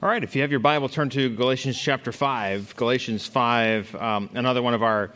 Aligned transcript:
All 0.00 0.08
right, 0.08 0.22
if 0.22 0.36
you 0.36 0.42
have 0.42 0.52
your 0.52 0.60
Bible, 0.60 0.88
turn 0.88 1.10
to 1.10 1.28
Galatians 1.28 1.76
chapter 1.76 2.12
5. 2.12 2.76
Galatians 2.76 3.26
5, 3.26 3.96
um, 3.96 4.30
another 4.32 4.62
one 4.62 4.72
of 4.72 4.84
our 4.84 5.10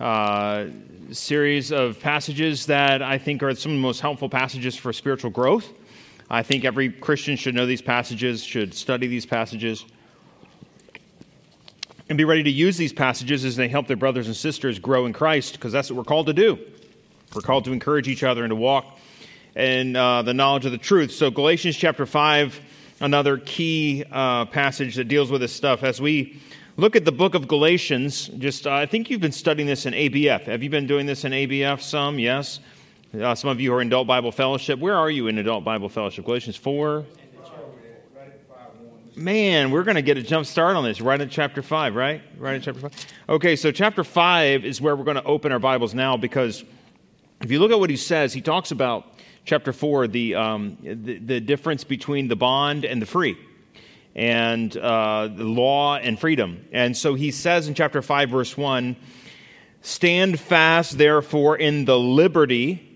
uh, 0.00 0.68
series 1.12 1.70
of 1.70 2.00
passages 2.00 2.64
that 2.64 3.02
I 3.02 3.18
think 3.18 3.42
are 3.42 3.54
some 3.54 3.72
of 3.72 3.76
the 3.76 3.82
most 3.82 4.00
helpful 4.00 4.30
passages 4.30 4.76
for 4.76 4.94
spiritual 4.94 5.30
growth. 5.30 5.70
I 6.30 6.42
think 6.42 6.64
every 6.64 6.88
Christian 6.90 7.36
should 7.36 7.54
know 7.54 7.66
these 7.66 7.82
passages, 7.82 8.42
should 8.42 8.72
study 8.72 9.08
these 9.08 9.26
passages, 9.26 9.84
and 12.08 12.16
be 12.16 12.24
ready 12.24 12.44
to 12.44 12.50
use 12.50 12.78
these 12.78 12.94
passages 12.94 13.44
as 13.44 13.56
they 13.56 13.68
help 13.68 13.88
their 13.88 13.98
brothers 13.98 14.26
and 14.26 14.34
sisters 14.34 14.78
grow 14.78 15.04
in 15.04 15.12
Christ, 15.12 15.52
because 15.52 15.70
that's 15.70 15.90
what 15.90 15.98
we're 15.98 16.04
called 16.04 16.28
to 16.28 16.32
do. 16.32 16.58
We're 17.34 17.42
called 17.42 17.66
to 17.66 17.74
encourage 17.74 18.08
each 18.08 18.22
other 18.22 18.42
and 18.42 18.52
to 18.52 18.56
walk 18.56 18.98
in 19.54 19.94
uh, 19.94 20.22
the 20.22 20.32
knowledge 20.32 20.64
of 20.64 20.72
the 20.72 20.78
truth. 20.78 21.10
So, 21.10 21.30
Galatians 21.30 21.76
chapter 21.76 22.06
5 22.06 22.58
another 23.00 23.38
key 23.38 24.04
uh, 24.10 24.46
passage 24.46 24.96
that 24.96 25.04
deals 25.04 25.30
with 25.30 25.40
this 25.40 25.52
stuff. 25.52 25.82
As 25.82 26.00
we 26.00 26.40
look 26.76 26.96
at 26.96 27.04
the 27.04 27.12
book 27.12 27.34
of 27.34 27.48
Galatians, 27.48 28.28
just 28.38 28.66
uh, 28.66 28.74
I 28.74 28.86
think 28.86 29.10
you've 29.10 29.20
been 29.20 29.32
studying 29.32 29.66
this 29.66 29.86
in 29.86 29.94
ABF. 29.94 30.44
Have 30.44 30.62
you 30.62 30.70
been 30.70 30.86
doing 30.86 31.06
this 31.06 31.24
in 31.24 31.32
ABF 31.32 31.80
some? 31.80 32.18
Yes. 32.18 32.60
Uh, 33.18 33.34
some 33.34 33.50
of 33.50 33.60
you 33.60 33.72
are 33.72 33.80
in 33.80 33.88
Adult 33.88 34.06
Bible 34.08 34.32
Fellowship. 34.32 34.78
Where 34.78 34.96
are 34.96 35.10
you 35.10 35.28
in 35.28 35.38
Adult 35.38 35.64
Bible 35.64 35.88
Fellowship? 35.88 36.24
Galatians 36.24 36.56
4? 36.56 37.04
Man, 39.16 39.70
we're 39.70 39.84
going 39.84 39.94
to 39.94 40.02
get 40.02 40.18
a 40.18 40.22
jump 40.22 40.44
start 40.44 40.74
on 40.74 40.82
this 40.82 41.00
right 41.00 41.20
in 41.20 41.28
chapter 41.28 41.62
5, 41.62 41.94
right? 41.94 42.20
Right 42.36 42.56
in 42.56 42.62
chapter 42.62 42.80
5. 42.80 43.06
Okay, 43.28 43.54
so 43.54 43.70
chapter 43.70 44.02
5 44.02 44.64
is 44.64 44.80
where 44.80 44.96
we're 44.96 45.04
going 45.04 45.16
to 45.16 45.22
open 45.22 45.52
our 45.52 45.60
Bibles 45.60 45.94
now 45.94 46.16
because 46.16 46.64
if 47.40 47.52
you 47.52 47.60
look 47.60 47.70
at 47.70 47.78
what 47.78 47.90
he 47.90 47.96
says, 47.96 48.32
he 48.32 48.40
talks 48.40 48.72
about 48.72 49.06
chapter 49.44 49.72
4 49.72 50.08
the, 50.08 50.34
um, 50.34 50.78
the, 50.82 51.18
the, 51.18 51.40
difference 51.40 51.84
between 51.84 52.28
the 52.28 52.36
bond 52.36 52.84
and 52.84 53.00
the 53.00 53.06
free, 53.06 53.36
and 54.14 54.76
uh, 54.76 55.28
the 55.28 55.44
law 55.44 55.96
and 55.96 56.18
freedom. 56.18 56.64
And 56.72 56.96
so 56.96 57.14
he 57.14 57.30
says 57.30 57.68
in 57.68 57.74
chapter 57.74 58.02
5, 58.02 58.30
verse 58.30 58.56
1 58.56 58.96
Stand 59.82 60.40
fast, 60.40 60.96
therefore, 60.96 61.56
in 61.56 61.84
the 61.84 61.98
liberty 61.98 62.90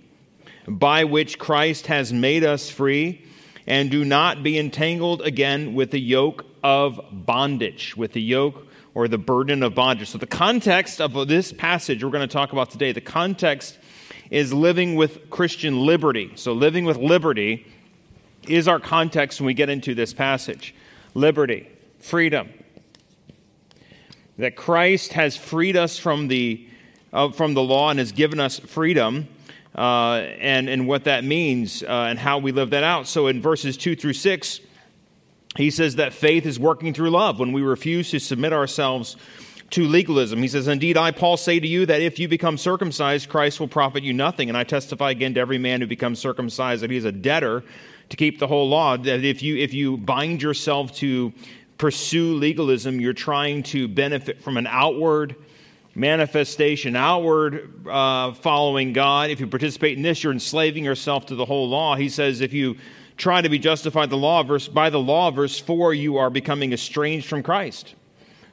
by 0.66 1.04
which 1.04 1.38
Christ 1.38 1.86
has 1.88 2.12
made 2.12 2.44
us 2.44 2.70
free, 2.70 3.24
and 3.66 3.90
do 3.90 4.04
not 4.04 4.42
be 4.42 4.58
entangled 4.58 5.20
again 5.20 5.74
with 5.74 5.90
the 5.90 6.00
yoke 6.00 6.46
of 6.62 6.98
bondage, 7.12 7.94
with 7.94 8.12
the 8.12 8.22
yoke 8.22 8.66
or 8.94 9.06
the 9.06 9.18
burden 9.18 9.62
of 9.62 9.74
bondage. 9.74 10.08
So, 10.08 10.16
the 10.16 10.26
context 10.26 11.00
of 11.00 11.28
this 11.28 11.52
passage 11.52 12.02
we're 12.02 12.10
going 12.10 12.26
to 12.26 12.32
talk 12.32 12.52
about 12.52 12.70
today, 12.70 12.92
the 12.92 13.02
context 13.02 13.78
is 14.30 14.52
living 14.52 14.94
with 14.94 15.30
Christian 15.30 15.80
liberty. 15.80 16.32
So, 16.36 16.52
living 16.52 16.84
with 16.84 16.96
liberty 16.96 17.66
is 18.46 18.68
our 18.68 18.80
context 18.80 19.40
when 19.40 19.46
we 19.46 19.54
get 19.54 19.68
into 19.68 19.94
this 19.94 20.12
passage 20.12 20.74
liberty, 21.14 21.68
freedom. 21.98 22.48
That 24.38 24.54
Christ 24.54 25.14
has 25.14 25.36
freed 25.36 25.76
us 25.76 25.98
from 25.98 26.28
the, 26.28 26.68
uh, 27.12 27.30
from 27.30 27.54
the 27.54 27.62
law 27.62 27.90
and 27.90 27.98
has 27.98 28.12
given 28.12 28.38
us 28.38 28.58
freedom, 28.58 29.26
uh, 29.74 30.14
and, 30.38 30.68
and 30.68 30.86
what 30.86 31.04
that 31.04 31.24
means 31.24 31.82
uh, 31.82 32.06
and 32.08 32.18
how 32.18 32.38
we 32.38 32.52
live 32.52 32.70
that 32.70 32.84
out. 32.84 33.08
So, 33.08 33.26
in 33.26 33.40
verses 33.42 33.76
2 33.76 33.96
through 33.96 34.12
6, 34.12 34.60
he 35.56 35.70
says 35.70 35.96
that 35.96 36.12
faith 36.12 36.46
is 36.46 36.58
working 36.58 36.94
through 36.94 37.10
love. 37.10 37.40
When 37.40 37.52
we 37.52 37.62
refuse 37.62 38.10
to 38.10 38.20
submit 38.20 38.52
ourselves 38.52 39.16
to 39.70 39.84
legalism. 39.84 40.40
He 40.40 40.48
says, 40.48 40.66
Indeed, 40.66 40.96
I, 40.96 41.10
Paul, 41.10 41.36
say 41.36 41.60
to 41.60 41.66
you 41.66 41.86
that 41.86 42.00
if 42.00 42.18
you 42.18 42.28
become 42.28 42.56
circumcised, 42.56 43.28
Christ 43.28 43.60
will 43.60 43.68
profit 43.68 44.02
you 44.02 44.12
nothing. 44.12 44.48
And 44.48 44.56
I 44.56 44.64
testify 44.64 45.10
again 45.10 45.34
to 45.34 45.40
every 45.40 45.58
man 45.58 45.80
who 45.80 45.86
becomes 45.86 46.18
circumcised 46.18 46.82
that 46.82 46.90
he 46.90 46.96
is 46.96 47.04
a 47.04 47.12
debtor 47.12 47.62
to 48.08 48.16
keep 48.16 48.38
the 48.38 48.46
whole 48.46 48.68
law. 48.68 48.96
That 48.96 49.24
if 49.24 49.42
you, 49.42 49.56
if 49.56 49.74
you 49.74 49.98
bind 49.98 50.40
yourself 50.42 50.94
to 50.96 51.32
pursue 51.76 52.34
legalism, 52.34 53.00
you're 53.00 53.12
trying 53.12 53.62
to 53.64 53.88
benefit 53.88 54.42
from 54.42 54.56
an 54.56 54.66
outward 54.66 55.36
manifestation, 55.94 56.96
outward 56.96 57.86
uh, 57.86 58.32
following 58.32 58.92
God. 58.92 59.30
If 59.30 59.40
you 59.40 59.46
participate 59.46 59.96
in 59.96 60.02
this, 60.02 60.22
you're 60.22 60.32
enslaving 60.32 60.84
yourself 60.84 61.26
to 61.26 61.34
the 61.34 61.44
whole 61.44 61.68
law. 61.68 61.96
He 61.96 62.08
says, 62.08 62.40
if 62.40 62.52
you 62.52 62.76
try 63.16 63.42
to 63.42 63.48
be 63.48 63.58
justified 63.58 64.08
the 64.08 64.16
law, 64.16 64.42
verse, 64.44 64.68
by 64.68 64.90
the 64.90 65.00
law, 65.00 65.30
verse 65.30 65.58
4, 65.58 65.92
you 65.92 66.16
are 66.18 66.30
becoming 66.30 66.72
estranged 66.72 67.26
from 67.26 67.42
Christ. 67.42 67.94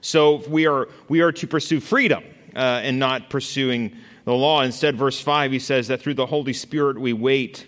So 0.05 0.35
we 0.47 0.67
are, 0.67 0.87
we 1.09 1.21
are 1.21 1.31
to 1.31 1.47
pursue 1.47 1.79
freedom 1.79 2.23
uh, 2.55 2.59
and 2.83 2.99
not 2.99 3.31
pursuing 3.31 3.97
the 4.23 4.33
law. 4.33 4.61
Instead, 4.61 4.95
verse 4.97 5.19
5, 5.19 5.51
he 5.51 5.57
says 5.57 5.87
that 5.87 5.99
through 5.99 6.13
the 6.13 6.27
Holy 6.27 6.53
Spirit 6.53 6.99
we 6.99 7.11
wait. 7.11 7.65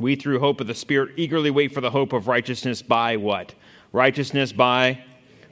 We, 0.00 0.16
through 0.16 0.40
hope 0.40 0.60
of 0.60 0.66
the 0.66 0.74
Spirit, 0.74 1.12
eagerly 1.16 1.52
wait 1.52 1.72
for 1.72 1.80
the 1.80 1.92
hope 1.92 2.12
of 2.12 2.26
righteousness 2.26 2.82
by 2.82 3.18
what? 3.18 3.54
Righteousness 3.92 4.52
by, 4.52 5.04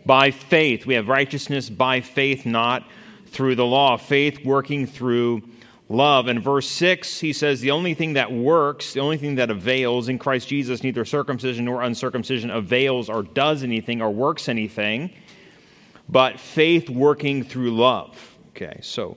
by 0.04 0.32
faith. 0.32 0.86
We 0.86 0.94
have 0.94 1.06
righteousness 1.06 1.70
by 1.70 2.00
faith, 2.00 2.44
not 2.44 2.84
through 3.26 3.54
the 3.54 3.64
law. 3.64 3.96
Faith 3.96 4.44
working 4.44 4.88
through 4.88 5.42
love. 5.88 6.26
In 6.26 6.40
verse 6.40 6.68
6, 6.68 7.20
he 7.20 7.32
says, 7.32 7.60
The 7.60 7.70
only 7.70 7.94
thing 7.94 8.14
that 8.14 8.32
works, 8.32 8.92
the 8.92 9.00
only 9.00 9.18
thing 9.18 9.36
that 9.36 9.50
avails 9.50 10.08
in 10.08 10.18
Christ 10.18 10.48
Jesus, 10.48 10.82
neither 10.82 11.04
circumcision 11.04 11.66
nor 11.66 11.80
uncircumcision 11.80 12.50
avails 12.50 13.08
or 13.08 13.22
does 13.22 13.62
anything 13.62 14.02
or 14.02 14.10
works 14.10 14.48
anything 14.48 15.12
but 16.12 16.38
faith 16.38 16.90
working 16.90 17.42
through 17.42 17.74
love. 17.74 18.36
Okay, 18.50 18.78
so 18.82 19.16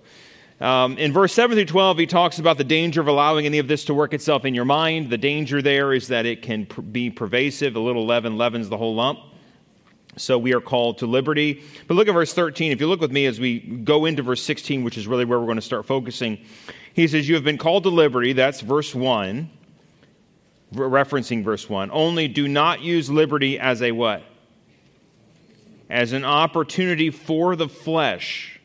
um, 0.62 0.98
in 0.98 1.12
verse 1.12 1.34
7 1.34 1.58
through 1.58 1.66
12, 1.66 1.98
he 1.98 2.08
talks 2.08 2.40
about 2.40 2.58
the 2.58 2.64
danger 2.64 3.02
of 3.02 3.08
allowing 3.08 3.46
any 3.46 3.60
of 3.60 3.68
this 3.68 3.84
to 3.86 3.94
work 3.94 4.14
itself 4.14 4.46
in 4.46 4.56
your 4.56 4.66
mind. 4.66 5.10
The 5.10 5.18
danger 5.18 5.62
there 5.62 5.94
is 5.94 6.08
that 6.08 6.26
it 6.26 6.42
can 6.42 6.66
pr- 6.66 6.82
be 6.82 7.10
pervasive. 7.10 7.76
A 7.76 7.80
little 7.80 8.06
leaven 8.06 8.38
leavens 8.38 8.70
the 8.70 8.78
whole 8.78 8.96
lump. 8.96 9.20
So 10.18 10.38
we 10.38 10.54
are 10.54 10.62
called 10.62 11.00
to 11.00 11.08
liberty. 11.08 11.62
But 11.88 11.96
look 11.96 12.08
at 12.08 12.14
verse 12.14 12.34
13. 12.34 12.72
If 12.72 12.80
you 12.80 12.88
look 12.88 13.02
with 13.02 13.12
me 13.12 13.26
as 13.26 13.38
we 13.38 13.60
go 13.60 14.06
into 14.06 14.24
verse 14.24 14.42
16, 14.42 14.86
which 14.86 14.98
is 14.98 15.08
really 15.08 15.26
where 15.26 15.38
we're 15.38 15.46
going 15.46 15.58
to 15.58 15.62
start 15.62 15.86
focusing, 15.86 16.40
he 16.94 17.06
says, 17.10 17.28
You 17.28 17.36
have 17.36 17.44
been 17.44 17.58
called 17.58 17.84
to 17.84 17.90
liberty. 17.90 18.32
That's 18.32 18.62
verse 18.62 18.96
1, 18.96 19.50
referencing 20.74 21.44
verse 21.44 21.70
1. 21.70 21.92
Only 21.92 22.30
do 22.30 22.48
not 22.48 22.80
use 22.80 23.10
liberty 23.10 23.60
as 23.60 23.82
a 23.82 23.92
what? 23.92 24.24
As 25.90 26.14
an 26.14 26.26
opportunity 26.26 27.10
for 27.10 27.56
the 27.56 27.70
flesh, 27.70 28.60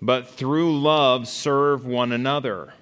but 0.00 0.28
through 0.28 0.80
love 0.80 1.28
serve 1.28 1.84
one 1.84 2.12
another. 2.12 2.74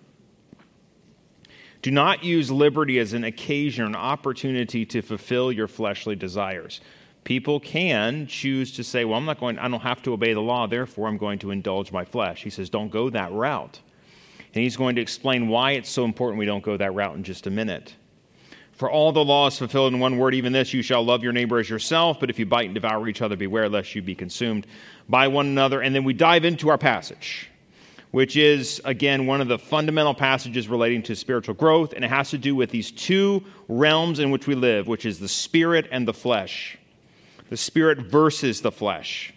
Do 1.83 1.91
not 1.91 2.23
use 2.23 2.50
liberty 2.50 2.99
as 2.99 3.15
an 3.15 3.25
occasion, 3.25 3.87
an 3.87 3.97
opportunity 3.97 4.84
to 4.87 5.00
fulfill 5.00 5.50
your 5.50 5.67
fleshly 5.67 6.15
desires. 6.15 6.81
People 7.25 7.61
can 7.61 8.27
choose 8.27 8.73
to 8.73 8.84
say, 8.84 9.05
Well, 9.05 9.19
I'm 9.19 9.25
not 9.25 9.41
going, 9.41 9.59
I 9.59 9.69
don't 9.69 9.81
have 9.81 10.03
to 10.03 10.12
obey 10.12 10.34
the 10.34 10.41
law, 10.41 10.67
therefore 10.67 11.09
I'm 11.09 11.17
going 11.17 11.39
to 11.41 11.50
indulge 11.50 11.93
my 11.93 12.05
flesh. 12.05 12.43
He 12.43 12.50
says, 12.50 12.69
Don't 12.69 12.91
go 12.91 13.09
that 13.11 13.33
route. 13.33 13.81
And 14.53 14.62
he's 14.62 14.77
going 14.77 14.97
to 14.97 15.03
explain 15.03 15.49
why 15.49 15.73
it's 15.73 15.89
so 15.89 16.05
important 16.05 16.39
we 16.39 16.47
don't 16.47 16.65
go 16.65 16.77
that 16.77 16.93
route 16.93 17.15
in 17.15 17.23
just 17.23 17.47
a 17.47 17.50
minute. 17.50 17.95
For 18.81 18.91
all 18.91 19.13
the 19.13 19.23
law 19.23 19.47
is 19.47 19.59
fulfilled 19.59 19.93
in 19.93 20.01
one 20.01 20.17
word, 20.17 20.35
even 20.35 20.55
this 20.55 20.73
you 20.73 20.81
shall 20.81 21.05
love 21.05 21.23
your 21.23 21.35
neighbor 21.35 21.59
as 21.59 21.69
yourself. 21.69 22.19
But 22.19 22.31
if 22.31 22.39
you 22.39 22.47
bite 22.47 22.65
and 22.65 22.75
devour 22.75 23.07
each 23.09 23.21
other, 23.21 23.37
beware 23.37 23.69
lest 23.69 23.95
you 23.95 24.01
be 24.01 24.15
consumed 24.15 24.67
by 25.07 25.29
one 25.29 25.45
another. 25.49 25.83
And 25.83 25.95
then 25.95 26.03
we 26.03 26.15
dive 26.15 26.47
into 26.47 26.71
our 26.71 26.79
passage, 26.79 27.51
which 28.11 28.39
is, 28.39 28.81
again, 28.87 29.27
one 29.27 29.43
of 29.43 29.49
the 29.49 29.59
fundamental 29.59 30.15
passages 30.15 30.67
relating 30.67 31.03
to 31.03 31.15
spiritual 31.15 31.57
growth. 31.57 31.93
And 31.93 32.07
it 32.07 32.09
has 32.09 32.31
to 32.31 32.39
do 32.39 32.55
with 32.57 32.71
these 32.71 32.91
two 32.91 33.45
realms 33.69 34.19
in 34.19 34.31
which 34.31 34.47
we 34.47 34.55
live, 34.55 34.89
which 34.89 35.05
is 35.05 35.19
the 35.19 35.29
spirit 35.29 35.87
and 35.93 36.09
the 36.09 36.15
flesh. 36.15 36.79
The 37.51 37.59
spirit 37.59 37.99
versus 37.99 38.62
the 38.62 38.73
flesh. 38.73 39.35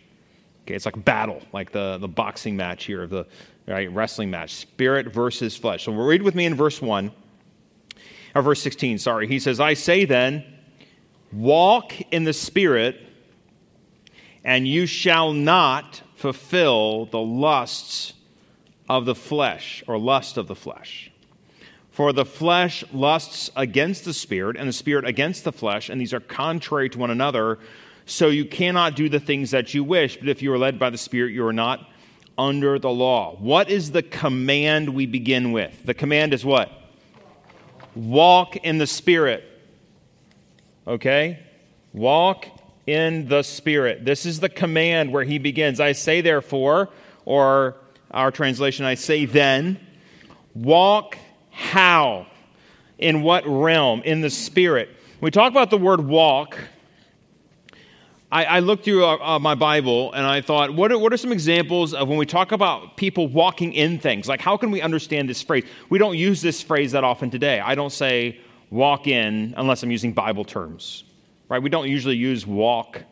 Okay, 0.64 0.76
it's 0.76 0.86
like 0.86 1.04
battle, 1.04 1.42
like 1.52 1.74
the, 1.74 1.98
the 1.98 2.08
boxing 2.08 2.56
match 2.56 2.86
here, 2.86 3.08
the 3.08 3.28
right, 3.68 3.92
wrestling 3.92 4.32
match. 4.32 4.54
Spirit 4.54 5.08
versus 5.08 5.58
flesh. 5.58 5.84
So 5.84 5.92
read 5.92 6.22
with 6.22 6.34
me 6.34 6.46
in 6.46 6.56
verse 6.56 6.82
1 6.82 7.12
or 8.36 8.42
verse 8.42 8.62
16, 8.62 8.98
sorry. 8.98 9.28
He 9.28 9.40
says, 9.40 9.60
I 9.60 9.74
say 9.74 10.06
then, 10.06 10.44
walk 11.32 11.94
in 12.12 12.24
the 12.24 12.34
Spirit, 12.34 13.00
and 14.44 14.68
you 14.68 14.86
shall 14.86 15.34
not 15.34 16.02
fulfill 16.16 17.06
the 17.06 17.20
lusts 17.20 18.14
of 18.90 19.06
the 19.06 19.16
flesh, 19.16 19.84
or 19.88 19.98
lust 19.98 20.38
of 20.38 20.48
the 20.48 20.56
flesh. 20.56 21.12
For 21.92 22.12
the 22.12 22.26
flesh 22.26 22.84
lusts 22.92 23.52
against 23.56 24.04
the 24.04 24.14
Spirit, 24.14 24.58
and 24.58 24.68
the 24.68 24.74
Spirit 24.74 25.06
against 25.06 25.44
the 25.44 25.52
flesh, 25.52 25.90
and 25.90 26.02
these 26.02 26.14
are 26.14 26.20
contrary 26.20 26.90
to 26.90 26.98
one 26.98 27.12
another. 27.12 27.60
So 28.06 28.30
you 28.30 28.46
cannot 28.46 28.96
do 28.96 29.10
the 29.10 29.20
things 29.20 29.52
that 29.52 29.74
you 29.74 29.84
wish, 29.84 30.18
but 30.18 30.28
if 30.28 30.42
you 30.42 30.52
are 30.52 30.58
led 30.58 30.80
by 30.80 30.90
the 30.90 30.98
Spirit, 30.98 31.34
you 31.34 31.46
are 31.46 31.54
not 31.54 31.88
under 32.38 32.80
the 32.80 32.90
law. 32.90 33.36
What 33.38 33.70
is 33.70 33.92
the 33.92 34.02
command 34.02 34.90
we 34.90 35.06
begin 35.06 35.52
with? 35.52 35.86
The 35.86 35.94
command 35.94 36.34
is 36.34 36.44
what? 36.44 36.72
Walk 37.96 38.56
in 38.58 38.78
the 38.78 38.88
Spirit. 38.88 39.44
Okay? 40.88 41.40
Walk 41.94 42.48
in 42.86 43.28
the 43.28 43.44
Spirit. 43.44 44.06
This 44.06 44.26
is 44.26 44.40
the 44.40 44.50
command 44.50 45.12
where 45.12 45.24
he 45.24 45.40
begins. 45.40 45.80
I 45.80 45.94
say, 45.94 46.22
therefore, 46.22 46.90
or 47.26 47.78
our 48.12 48.32
translation, 48.32 48.86
I 48.86 48.96
say 48.96 49.26
then, 49.26 49.80
walk 50.54 51.18
how? 51.52 52.28
In 52.98 53.22
what 53.22 53.46
realm? 53.46 54.02
In 54.04 54.22
the 54.22 54.30
Spirit. 54.30 54.90
When 55.20 55.28
we 55.28 55.32
talk 55.32 55.52
about 55.52 55.70
the 55.70 55.78
word 55.78 56.02
walk, 56.02 56.58
I, 58.34 58.46
I 58.46 58.60
looked 58.62 58.84
through 58.84 59.06
uh, 59.06 59.36
uh, 59.36 59.38
my 59.38 59.54
Bible 59.54 60.12
and 60.12 60.26
I 60.26 60.42
thought, 60.42 60.74
what 60.74 60.92
are, 60.92 60.98
what 60.98 61.14
are 61.14 61.18
some 61.18 61.32
examples 61.32 61.94
of 61.94 62.10
when 62.10 62.18
we 62.18 62.26
talk 62.26 62.52
about 62.52 62.98
people 62.98 63.28
walking 63.28 63.74
in 63.74 64.00
things? 64.00 64.28
Like, 64.28 64.42
how 64.42 64.58
can 64.58 64.72
we 64.72 64.82
understand 64.82 65.30
this 65.30 65.44
phrase? 65.44 65.66
We 65.92 66.00
don't 66.00 66.18
use 66.18 66.42
this 66.42 66.60
phrase 66.60 66.94
that 66.94 67.04
often 67.04 67.30
today. 67.30 67.60
I 67.60 67.76
don't 67.76 67.92
say 67.92 68.40
walk 68.72 69.06
in 69.06 69.54
unless 69.56 69.84
I'm 69.84 69.92
using 69.92 70.14
Bible 70.14 70.46
terms, 70.46 71.04
right? 71.48 71.62
We 71.62 71.70
don't 71.70 71.88
usually 71.88 72.16
use 72.16 72.48
walk 72.48 73.04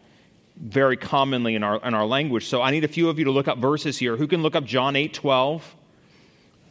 very 0.59 0.97
commonly 0.97 1.53
in 1.53 1.61
our, 1.61 1.79
in 1.85 1.93
our 1.93 2.07
language. 2.07 2.47
So 2.47 2.63
I 2.63 2.71
need 2.71 2.83
a 2.83 2.87
few 2.87 3.07
of 3.07 3.19
you 3.19 3.25
to 3.25 3.31
look 3.31 3.47
up 3.47 3.59
verses 3.59 3.99
here. 3.99 4.17
Who 4.17 4.25
can 4.25 4.41
look 4.41 4.55
up 4.55 4.63
John 4.65 4.95
8 4.95 5.13
12? 5.13 5.75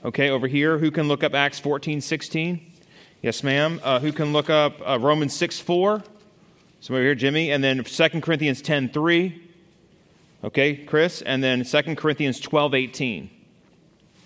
Okay, 0.06 0.28
over 0.30 0.48
here. 0.48 0.76
Who 0.76 0.90
can 0.90 1.06
look 1.06 1.22
up 1.22 1.34
Acts 1.34 1.60
14 1.60 2.00
16? 2.00 2.72
Yes, 3.22 3.44
ma'am. 3.44 3.80
Uh, 3.84 4.00
who 4.00 4.10
can 4.10 4.32
look 4.32 4.50
up 4.50 4.80
uh, 4.84 4.98
Romans 4.98 5.36
6 5.36 5.60
4? 5.60 6.02
So 6.80 6.94
over 6.94 7.02
here, 7.02 7.14
Jimmy. 7.14 7.50
And 7.52 7.62
then 7.62 7.84
2 7.84 8.08
Corinthians 8.20 8.62
10 8.62 8.88
3. 8.88 9.42
Okay, 10.44 10.76
Chris. 10.76 11.22
And 11.22 11.44
then 11.44 11.64
2 11.64 11.94
Corinthians 11.96 12.40
12 12.40 12.74
18. 12.74 13.30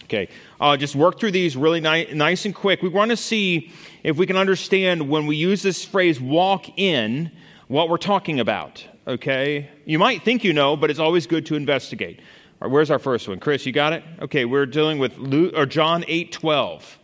Okay, 0.05 0.29
uh, 0.61 0.77
just 0.77 0.95
work 0.95 1.19
through 1.19 1.31
these 1.31 1.56
really 1.56 1.81
ni- 1.81 2.12
nice 2.12 2.45
and 2.45 2.55
quick. 2.55 2.83
We 2.83 2.91
want 2.91 3.11
to 3.11 3.17
see 3.17 3.73
if 4.03 4.19
we 4.19 4.27
can 4.27 4.37
understand 4.37 5.09
when 5.09 5.27
we 5.27 5.35
use 5.35 5.62
this 5.62 5.83
phrase 5.83 6.21
walk 6.21 6.79
in 6.79 7.33
what 7.69 7.89
we're 7.89 7.97
talking 7.97 8.39
about. 8.39 8.87
Okay, 9.06 9.71
you 9.87 9.99
might 9.99 10.23
think 10.23 10.45
you 10.45 10.53
know, 10.53 10.77
but 10.77 10.91
it's 10.91 11.01
always 11.01 11.27
good 11.27 11.47
to 11.47 11.55
investigate. 11.55 12.21
All 12.61 12.69
right, 12.69 12.71
where's 12.73 12.91
our 12.91 12.99
first 12.99 13.29
one? 13.29 13.41
Chris, 13.41 13.65
you 13.65 13.73
got 13.73 13.95
it? 13.95 14.05
Okay, 14.21 14.45
we're 14.45 14.67
dealing 14.67 14.99
with 14.99 15.17
Luke, 15.17 15.55
or 15.56 15.65
John 15.65 16.05
8 16.06 16.31
12. 16.31 16.99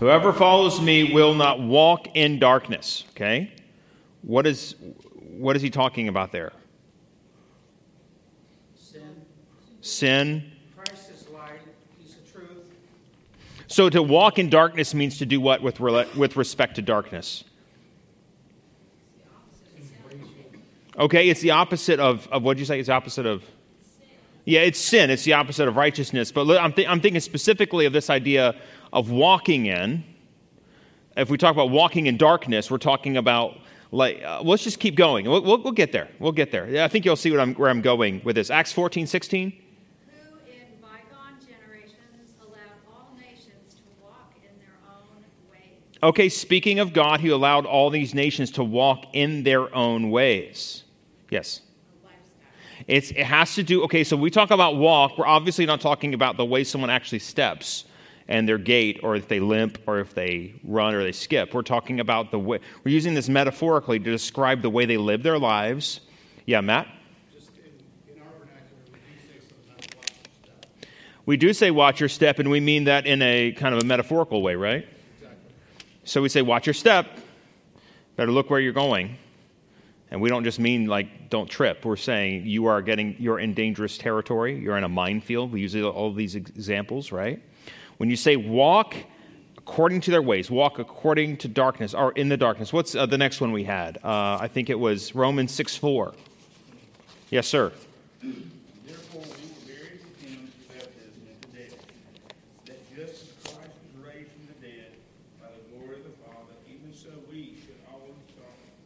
Whoever 0.00 0.32
follows 0.32 0.80
me 0.80 1.14
will 1.14 1.34
not 1.34 1.60
walk 1.60 2.08
in 2.14 2.38
darkness. 2.38 3.04
Okay? 3.10 3.52
What 4.22 4.46
is, 4.46 4.74
what 5.38 5.56
is 5.56 5.62
he 5.62 5.70
talking 5.70 6.08
about 6.08 6.32
there? 6.32 6.52
Sin. 8.74 9.24
Sin. 9.80 10.52
Christ 10.76 11.10
is 11.10 11.28
light. 11.28 11.60
He's 11.98 12.14
the 12.14 12.30
truth. 12.30 12.70
So 13.68 13.88
to 13.88 14.02
walk 14.02 14.38
in 14.38 14.50
darkness 14.50 14.92
means 14.92 15.18
to 15.18 15.26
do 15.26 15.40
what 15.40 15.62
with, 15.62 15.80
with 15.80 16.36
respect 16.36 16.76
to 16.76 16.82
darkness? 16.82 17.44
Okay, 20.98 21.28
it's 21.28 21.40
the 21.40 21.50
opposite 21.50 22.00
of, 22.00 22.26
of 22.28 22.42
what 22.42 22.54
did 22.54 22.60
you 22.60 22.66
say? 22.66 22.78
It's 22.78 22.86
the 22.86 22.94
opposite 22.94 23.26
of. 23.26 23.42
Yeah, 24.46 24.60
it's 24.60 24.78
sin. 24.78 25.10
It's 25.10 25.24
the 25.24 25.34
opposite 25.34 25.68
of 25.68 25.76
righteousness. 25.76 26.32
But 26.32 26.48
I'm, 26.58 26.72
th- 26.72 26.86
I'm 26.88 27.00
thinking 27.00 27.20
specifically 27.20 27.84
of 27.84 27.92
this 27.92 28.08
idea 28.08 28.54
of 28.96 29.10
walking 29.10 29.66
in. 29.66 30.02
If 31.18 31.28
we 31.28 31.36
talk 31.36 31.52
about 31.52 31.70
walking 31.70 32.06
in 32.06 32.16
darkness, 32.16 32.70
we're 32.70 32.78
talking 32.78 33.18
about 33.18 33.58
like 33.92 34.22
uh, 34.24 34.40
let's 34.42 34.64
just 34.64 34.80
keep 34.80 34.96
going. 34.96 35.28
We'll, 35.28 35.42
we'll, 35.42 35.62
we'll, 35.62 35.72
get 35.72 35.92
there. 35.92 36.08
We'll 36.18 36.32
get 36.32 36.50
there. 36.50 36.82
I 36.82 36.88
think 36.88 37.04
you'll 37.04 37.14
see 37.14 37.36
I'm, 37.36 37.54
where 37.54 37.68
I'm 37.68 37.82
going 37.82 38.22
with 38.24 38.36
this. 38.36 38.50
Acts 38.50 38.72
14, 38.72 39.06
16. 39.06 39.50
Who 39.50 40.38
in 40.50 40.80
bygone 40.80 41.38
generations 41.46 42.34
allowed 42.40 42.80
all 42.88 43.14
nations 43.20 43.74
to 43.74 43.82
walk 44.02 44.32
in 44.42 44.58
their 44.58 44.78
own 44.88 45.52
ways. 45.52 45.98
Okay, 46.02 46.30
speaking 46.30 46.78
of 46.78 46.94
God, 46.94 47.20
who 47.20 47.34
allowed 47.34 47.66
all 47.66 47.90
these 47.90 48.14
nations 48.14 48.50
to 48.52 48.64
walk 48.64 49.04
in 49.12 49.42
their 49.42 49.72
own 49.74 50.10
ways. 50.10 50.84
Yes. 51.30 51.60
It's, 52.86 53.10
it 53.10 53.24
has 53.24 53.54
to 53.56 53.62
do, 53.62 53.82
okay, 53.84 54.04
so 54.04 54.16
we 54.16 54.30
talk 54.30 54.50
about 54.50 54.76
walk, 54.76 55.18
we're 55.18 55.26
obviously 55.26 55.66
not 55.66 55.80
talking 55.80 56.14
about 56.14 56.36
the 56.36 56.44
way 56.44 56.62
someone 56.62 56.88
actually 56.88 57.18
steps 57.18 57.84
and 58.28 58.48
their 58.48 58.58
gait, 58.58 59.00
or 59.02 59.14
if 59.16 59.28
they 59.28 59.40
limp, 59.40 59.78
or 59.86 60.00
if 60.00 60.14
they 60.14 60.54
run, 60.64 60.94
or 60.94 61.02
they 61.02 61.12
skip. 61.12 61.54
We're 61.54 61.62
talking 61.62 62.00
about 62.00 62.30
the 62.30 62.38
way, 62.38 62.58
we're 62.84 62.92
using 62.92 63.14
this 63.14 63.28
metaphorically 63.28 63.98
to 63.98 64.10
describe 64.10 64.62
the 64.62 64.70
way 64.70 64.84
they 64.84 64.96
live 64.96 65.22
their 65.22 65.38
lives. 65.38 66.00
Yeah, 66.44 66.60
Matt? 66.60 66.88
We 71.26 71.36
do 71.36 71.52
say 71.52 71.72
watch 71.72 71.98
your 71.98 72.08
step, 72.08 72.38
and 72.38 72.48
we 72.50 72.60
mean 72.60 72.84
that 72.84 73.04
in 73.04 73.20
a 73.20 73.50
kind 73.50 73.74
of 73.74 73.82
a 73.82 73.84
metaphorical 73.84 74.42
way, 74.42 74.54
right? 74.54 74.86
Exactly. 75.16 75.54
So 76.04 76.22
we 76.22 76.28
say 76.28 76.40
watch 76.40 76.66
your 76.66 76.74
step, 76.74 77.18
better 78.14 78.30
look 78.30 78.48
where 78.48 78.60
you're 78.60 78.72
going. 78.72 79.16
And 80.12 80.20
we 80.20 80.28
don't 80.28 80.44
just 80.44 80.60
mean 80.60 80.86
like 80.86 81.30
don't 81.30 81.50
trip. 81.50 81.84
We're 81.84 81.96
saying 81.96 82.46
you 82.46 82.66
are 82.66 82.80
getting 82.80 83.16
you're 83.18 83.40
in 83.40 83.54
dangerous 83.54 83.98
territory. 83.98 84.56
You're 84.56 84.76
in 84.76 84.84
a 84.84 84.88
minefield. 84.88 85.50
We 85.50 85.60
use 85.60 85.74
all 85.74 86.12
these 86.12 86.36
examples, 86.36 87.10
right? 87.10 87.42
When 87.98 88.10
you 88.10 88.16
say 88.16 88.36
walk 88.36 88.94
according 89.66 90.00
to 90.00 90.12
their 90.12 90.22
ways, 90.22 90.48
walk 90.48 90.78
according 90.78 91.36
to 91.38 91.48
darkness, 91.48 91.92
or 91.92 92.12
in 92.12 92.28
the 92.28 92.36
darkness. 92.36 92.72
What's 92.72 92.94
uh, 92.94 93.04
the 93.06 93.18
next 93.18 93.40
one 93.40 93.50
we 93.50 93.64
had? 93.64 93.98
Uh, 93.98 94.38
I 94.40 94.48
think 94.48 94.70
it 94.70 94.78
was 94.78 95.14
Romans 95.14 95.50
6 95.52 95.76
4. 95.76 96.14
Yes, 97.30 97.48
sir. 97.48 97.72
Therefore, 98.22 99.22
we 99.22 99.26
were 99.26 99.26
buried 99.66 100.00
with 100.04 100.22
him 100.22 100.52
death, 100.72 100.86
that 102.66 102.96
just 102.96 103.22
as 103.22 103.54
Christ 103.54 103.70
was 103.96 104.06
raised 104.06 104.30
from 104.30 104.46
the 104.46 104.66
dead 104.66 104.92
by 105.40 105.48
the 105.48 105.76
glory 105.76 105.96
of 105.96 106.04
the 106.04 106.10
Father, 106.24 106.54
even 106.68 106.94
so 106.94 107.08
we 107.28 107.56
should 107.60 107.74
always 107.92 108.14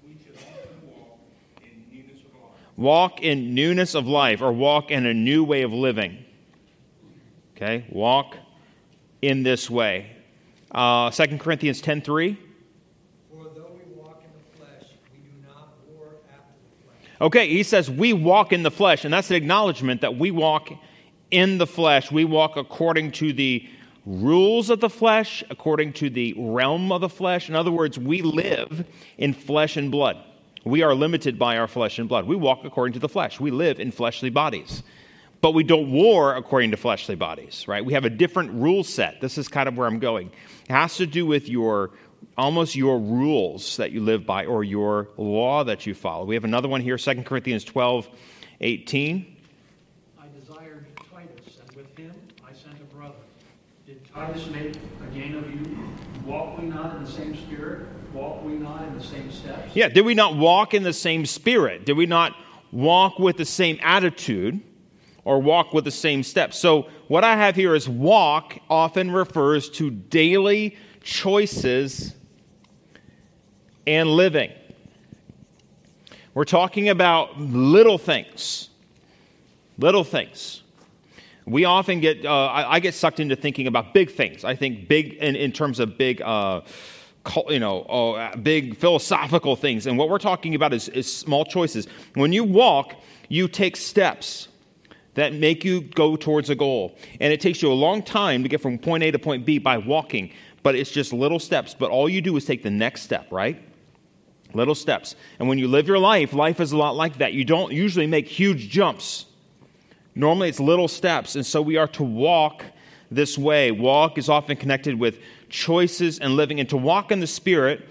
we 0.06 0.16
should 0.24 0.36
also 0.36 0.70
walk 0.96 1.18
in 1.60 1.84
newness 1.92 2.24
of 2.24 2.32
life. 2.32 2.76
Walk 2.78 3.20
in 3.20 3.54
newness 3.54 3.94
of 3.94 4.06
life, 4.06 4.40
or 4.40 4.50
walk 4.50 4.90
in 4.90 5.04
a 5.04 5.12
new 5.12 5.44
way 5.44 5.60
of 5.60 5.74
living. 5.74 6.24
Okay, 7.54 7.84
walk 7.90 8.36
in 9.22 9.42
this 9.42 9.68
way. 9.68 10.16
Uh, 10.70 11.10
2 11.10 11.38
Corinthians 11.38 11.80
10 11.80 12.02
3. 12.02 12.38
For 13.30 13.44
though 13.54 13.70
we 13.74 13.92
walk 13.94 14.22
in 14.24 14.30
the 14.32 14.56
flesh, 14.56 14.90
we 15.12 15.18
do 15.18 15.46
not 15.46 15.74
war 15.88 16.06
after 16.32 16.54
the 16.62 16.84
flesh. 16.84 17.20
Okay, 17.20 17.48
he 17.48 17.62
says 17.62 17.90
we 17.90 18.12
walk 18.12 18.52
in 18.52 18.62
the 18.62 18.70
flesh, 18.70 19.04
and 19.04 19.12
that's 19.12 19.30
an 19.30 19.36
acknowledgement 19.36 20.00
that 20.00 20.16
we 20.16 20.30
walk 20.30 20.70
in 21.30 21.58
the 21.58 21.66
flesh. 21.66 22.10
We 22.10 22.24
walk 22.24 22.56
according 22.56 23.12
to 23.12 23.32
the 23.32 23.68
rules 24.06 24.70
of 24.70 24.80
the 24.80 24.90
flesh, 24.90 25.44
according 25.50 25.92
to 25.94 26.10
the 26.10 26.34
realm 26.38 26.90
of 26.92 27.00
the 27.00 27.08
flesh. 27.08 27.48
In 27.48 27.54
other 27.54 27.70
words, 27.70 27.98
we 27.98 28.22
live 28.22 28.86
in 29.18 29.34
flesh 29.34 29.76
and 29.76 29.90
blood. 29.90 30.16
We 30.64 30.82
are 30.82 30.94
limited 30.94 31.38
by 31.38 31.58
our 31.58 31.68
flesh 31.68 31.98
and 31.98 32.08
blood. 32.08 32.26
We 32.26 32.36
walk 32.36 32.60
according 32.64 32.94
to 32.94 32.98
the 32.98 33.08
flesh. 33.08 33.40
We 33.40 33.50
live 33.50 33.80
in 33.80 33.92
fleshly 33.92 34.30
bodies 34.30 34.82
but 35.40 35.52
we 35.52 35.64
don't 35.64 35.90
war 35.90 36.36
according 36.36 36.72
to 36.72 36.76
fleshly 36.76 37.14
bodies, 37.14 37.66
right? 37.66 37.84
We 37.84 37.94
have 37.94 38.04
a 38.04 38.10
different 38.10 38.52
rule 38.52 38.84
set. 38.84 39.20
This 39.20 39.38
is 39.38 39.48
kind 39.48 39.68
of 39.68 39.76
where 39.76 39.86
I'm 39.86 39.98
going. 39.98 40.30
It 40.68 40.72
has 40.72 40.96
to 40.96 41.06
do 41.06 41.24
with 41.26 41.48
your 41.48 41.90
almost 42.36 42.76
your 42.76 42.98
rules 42.98 43.76
that 43.78 43.92
you 43.92 44.00
live 44.00 44.26
by 44.26 44.46
or 44.46 44.64
your 44.64 45.08
law 45.16 45.64
that 45.64 45.86
you 45.86 45.94
follow. 45.94 46.24
We 46.24 46.34
have 46.34 46.44
another 46.44 46.68
one 46.68 46.80
here, 46.80 46.96
2 46.96 47.22
Corinthians 47.22 47.64
12, 47.64 48.08
18. 48.60 49.36
I 50.18 50.24
desired 50.38 50.86
Titus, 51.10 51.58
and 51.66 51.76
with 51.76 51.96
him 51.96 52.14
I 52.46 52.52
sent 52.52 52.80
a 52.80 52.94
brother. 52.94 53.14
Did 53.86 54.00
Titus 54.12 54.46
make 54.48 54.76
a 54.76 55.14
gain 55.14 55.36
of 55.36 55.50
you? 55.50 55.78
Walk 56.24 56.58
we 56.58 56.66
not 56.66 56.96
in 56.96 57.04
the 57.04 57.10
same 57.10 57.34
spirit? 57.36 57.88
Walk 58.12 58.44
we 58.44 58.52
not 58.52 58.82
in 58.86 58.98
the 58.98 59.04
same 59.04 59.30
steps? 59.30 59.74
Yeah, 59.74 59.88
did 59.88 60.04
we 60.04 60.14
not 60.14 60.36
walk 60.36 60.74
in 60.74 60.82
the 60.82 60.92
same 60.92 61.26
spirit? 61.26 61.86
Did 61.86 61.96
we 61.96 62.06
not 62.06 62.34
walk 62.72 63.18
with 63.18 63.36
the 63.36 63.44
same 63.44 63.78
attitude? 63.82 64.60
Or 65.24 65.40
walk 65.40 65.72
with 65.72 65.84
the 65.84 65.90
same 65.90 66.22
steps. 66.22 66.58
So, 66.58 66.88
what 67.08 67.24
I 67.24 67.36
have 67.36 67.56
here 67.56 67.74
is 67.74 67.88
walk 67.88 68.58
often 68.68 69.10
refers 69.10 69.68
to 69.70 69.90
daily 69.90 70.76
choices 71.02 72.14
and 73.86 74.08
living. 74.08 74.52
We're 76.34 76.44
talking 76.44 76.88
about 76.88 77.40
little 77.40 77.98
things. 77.98 78.68
Little 79.78 80.04
things. 80.04 80.62
We 81.46 81.64
often 81.64 82.00
get, 82.00 82.24
uh, 82.24 82.46
I, 82.46 82.74
I, 82.74 82.80
get 82.80 82.94
sucked 82.94 83.18
into 83.18 83.34
thinking 83.34 83.66
about 83.66 83.92
big 83.92 84.10
things. 84.10 84.44
I 84.44 84.54
think 84.54 84.86
big 84.88 85.14
in, 85.14 85.34
in 85.34 85.52
terms 85.52 85.80
of 85.80 85.98
big, 85.98 86.22
uh, 86.22 86.60
you 87.48 87.58
know, 87.58 87.82
uh, 87.82 88.36
big 88.36 88.76
philosophical 88.76 89.56
things. 89.56 89.86
And 89.86 89.98
what 89.98 90.08
we're 90.08 90.18
talking 90.18 90.54
about 90.54 90.72
is, 90.72 90.88
is 90.90 91.12
small 91.12 91.44
choices. 91.44 91.88
When 92.14 92.32
you 92.32 92.44
walk, 92.44 92.94
you 93.28 93.48
take 93.48 93.76
steps 93.76 94.48
that 95.14 95.34
make 95.34 95.64
you 95.64 95.80
go 95.80 96.16
towards 96.16 96.50
a 96.50 96.54
goal. 96.54 96.96
And 97.20 97.32
it 97.32 97.40
takes 97.40 97.62
you 97.62 97.72
a 97.72 97.74
long 97.74 98.02
time 98.02 98.42
to 98.42 98.48
get 98.48 98.60
from 98.60 98.78
point 98.78 99.02
A 99.02 99.10
to 99.10 99.18
point 99.18 99.44
B 99.44 99.58
by 99.58 99.78
walking, 99.78 100.32
but 100.62 100.74
it's 100.74 100.90
just 100.90 101.12
little 101.12 101.38
steps. 101.38 101.74
But 101.78 101.90
all 101.90 102.08
you 102.08 102.20
do 102.20 102.36
is 102.36 102.44
take 102.44 102.62
the 102.62 102.70
next 102.70 103.02
step, 103.02 103.26
right? 103.30 103.62
Little 104.54 104.74
steps. 104.74 105.16
And 105.38 105.48
when 105.48 105.58
you 105.58 105.68
live 105.68 105.86
your 105.86 105.98
life, 105.98 106.32
life 106.32 106.60
is 106.60 106.72
a 106.72 106.76
lot 106.76 106.96
like 106.96 107.18
that. 107.18 107.32
You 107.32 107.44
don't 107.44 107.72
usually 107.72 108.06
make 108.06 108.28
huge 108.28 108.68
jumps. 108.68 109.26
Normally 110.14 110.48
it's 110.48 110.60
little 110.60 110.88
steps. 110.88 111.36
And 111.36 111.46
so 111.46 111.62
we 111.62 111.76
are 111.76 111.88
to 111.88 112.02
walk 112.02 112.64
this 113.10 113.38
way. 113.38 113.70
Walk 113.70 114.18
is 114.18 114.28
often 114.28 114.56
connected 114.56 114.98
with 114.98 115.18
choices 115.48 116.18
and 116.18 116.34
living. 116.36 116.60
And 116.60 116.68
to 116.68 116.76
walk 116.76 117.12
in 117.12 117.20
the 117.20 117.26
Spirit 117.26 117.88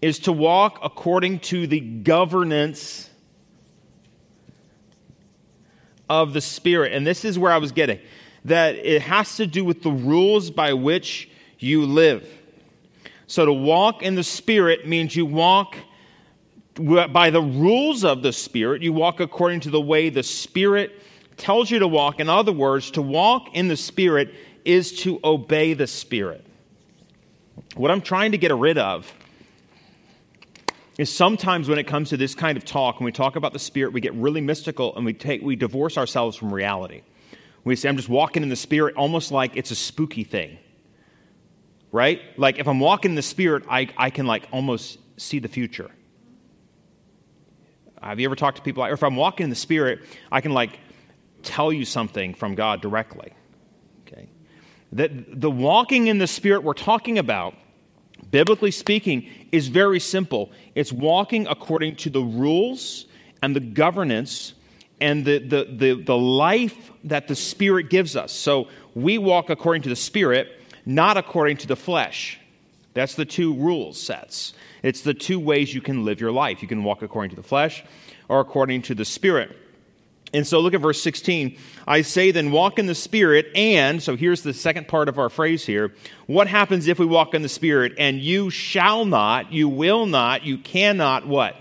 is 0.00 0.18
to 0.20 0.32
walk 0.32 0.78
according 0.82 1.40
to 1.40 1.66
the 1.66 1.80
governance 1.80 3.10
of 6.08 6.32
the 6.32 6.40
Spirit. 6.40 6.92
And 6.92 7.06
this 7.06 7.24
is 7.24 7.38
where 7.38 7.52
I 7.52 7.58
was 7.58 7.72
getting 7.72 8.00
that 8.44 8.74
it 8.76 9.02
has 9.02 9.36
to 9.36 9.46
do 9.46 9.64
with 9.64 9.82
the 9.82 9.90
rules 9.90 10.50
by 10.50 10.74
which 10.74 11.30
you 11.58 11.86
live. 11.86 12.28
So 13.26 13.46
to 13.46 13.52
walk 13.52 14.02
in 14.02 14.14
the 14.14 14.24
Spirit 14.24 14.86
means 14.86 15.16
you 15.16 15.24
walk 15.24 15.76
by 16.74 17.30
the 17.30 17.40
rules 17.40 18.04
of 18.04 18.22
the 18.22 18.32
Spirit, 18.32 18.82
you 18.82 18.92
walk 18.92 19.20
according 19.20 19.60
to 19.60 19.70
the 19.70 19.80
way 19.80 20.10
the 20.10 20.22
Spirit 20.22 20.92
tells 21.36 21.70
you 21.70 21.78
to 21.78 21.88
walk. 21.88 22.20
In 22.20 22.28
other 22.28 22.52
words, 22.52 22.90
to 22.92 23.02
walk 23.02 23.54
in 23.54 23.68
the 23.68 23.76
Spirit 23.76 24.34
is 24.64 24.92
to 25.00 25.20
obey 25.24 25.74
the 25.74 25.86
Spirit. 25.86 26.44
What 27.76 27.90
I'm 27.90 28.00
trying 28.00 28.32
to 28.32 28.38
get 28.38 28.54
rid 28.54 28.78
of 28.78 29.12
is 30.98 31.12
sometimes 31.12 31.68
when 31.68 31.78
it 31.78 31.86
comes 31.86 32.10
to 32.10 32.16
this 32.16 32.34
kind 32.34 32.56
of 32.56 32.64
talk, 32.64 33.00
when 33.00 33.04
we 33.04 33.12
talk 33.12 33.36
about 33.36 33.52
the 33.52 33.58
Spirit, 33.58 33.92
we 33.92 34.00
get 34.00 34.14
really 34.14 34.40
mystical 34.40 34.94
and 34.96 35.04
we, 35.04 35.12
take, 35.12 35.42
we 35.42 35.56
divorce 35.56 35.98
ourselves 35.98 36.36
from 36.36 36.54
reality. 36.54 37.02
We 37.64 37.74
say, 37.76 37.88
I'm 37.88 37.96
just 37.96 38.08
walking 38.08 38.42
in 38.42 38.48
the 38.48 38.56
Spirit 38.56 38.94
almost 38.96 39.32
like 39.32 39.56
it's 39.56 39.70
a 39.70 39.74
spooky 39.74 40.24
thing. 40.24 40.58
Right? 41.90 42.20
Like 42.36 42.58
if 42.58 42.68
I'm 42.68 42.80
walking 42.80 43.12
in 43.12 43.14
the 43.16 43.22
Spirit, 43.22 43.64
I, 43.68 43.88
I 43.96 44.10
can 44.10 44.26
like 44.26 44.48
almost 44.52 44.98
see 45.16 45.38
the 45.38 45.48
future. 45.48 45.90
Have 48.00 48.20
you 48.20 48.26
ever 48.26 48.36
talked 48.36 48.58
to 48.58 48.62
people 48.62 48.84
or 48.84 48.92
if 48.92 49.02
I'm 49.02 49.16
walking 49.16 49.44
in 49.44 49.50
the 49.50 49.56
Spirit, 49.56 50.00
I 50.30 50.40
can 50.40 50.52
like 50.52 50.78
tell 51.42 51.72
you 51.72 51.84
something 51.84 52.34
from 52.34 52.54
God 52.54 52.80
directly. 52.80 53.32
Okay? 54.06 54.28
That 54.92 55.40
the 55.40 55.50
walking 55.50 56.08
in 56.08 56.18
the 56.18 56.26
Spirit 56.26 56.62
we're 56.62 56.74
talking 56.74 57.18
about 57.18 57.54
biblically 58.34 58.72
speaking, 58.72 59.30
is 59.52 59.68
very 59.68 60.00
simple. 60.00 60.50
It's 60.74 60.92
walking 60.92 61.46
according 61.46 61.94
to 61.98 62.10
the 62.10 62.20
rules 62.20 63.06
and 63.40 63.54
the 63.54 63.60
governance 63.60 64.54
and 65.00 65.24
the, 65.24 65.38
the, 65.38 65.64
the, 65.70 66.02
the, 66.02 66.16
life 66.18 66.90
that 67.04 67.28
the 67.28 67.36
Spirit 67.36 67.90
gives 67.90 68.16
us. 68.16 68.32
So 68.32 68.66
we 68.96 69.18
walk 69.18 69.50
according 69.50 69.82
to 69.82 69.88
the 69.88 69.94
Spirit, 69.94 70.48
not 70.84 71.16
according 71.16 71.58
to 71.58 71.68
the 71.68 71.76
flesh. 71.76 72.40
That's 72.92 73.14
the 73.14 73.24
two 73.24 73.54
rules 73.54 74.00
sets. 74.00 74.54
It's 74.82 75.02
the 75.02 75.14
two 75.14 75.38
ways 75.38 75.72
you 75.72 75.80
can 75.80 76.04
live 76.04 76.20
your 76.20 76.32
life. 76.32 76.60
You 76.60 76.66
can 76.66 76.82
walk 76.82 77.02
according 77.02 77.30
to 77.30 77.36
the 77.36 77.46
flesh 77.46 77.84
or 78.28 78.40
according 78.40 78.82
to 78.82 78.96
the 78.96 79.04
Spirit. 79.04 79.56
And 80.34 80.44
so 80.44 80.58
look 80.58 80.74
at 80.74 80.80
verse 80.80 81.00
16. 81.00 81.56
I 81.86 82.02
say 82.02 82.32
then, 82.32 82.50
walk 82.50 82.80
in 82.80 82.86
the 82.86 82.94
Spirit, 82.94 83.46
and, 83.54 84.02
so 84.02 84.16
here's 84.16 84.42
the 84.42 84.52
second 84.52 84.88
part 84.88 85.08
of 85.08 85.18
our 85.18 85.28
phrase 85.28 85.64
here. 85.64 85.94
What 86.26 86.48
happens 86.48 86.88
if 86.88 86.98
we 86.98 87.06
walk 87.06 87.34
in 87.34 87.42
the 87.42 87.48
Spirit? 87.48 87.94
And 87.98 88.20
you 88.20 88.50
shall 88.50 89.04
not, 89.04 89.52
you 89.52 89.68
will 89.68 90.06
not, 90.06 90.44
you 90.44 90.58
cannot 90.58 91.26
what? 91.26 91.56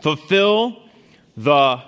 Fulfill 0.00 0.82
the 1.36 1.82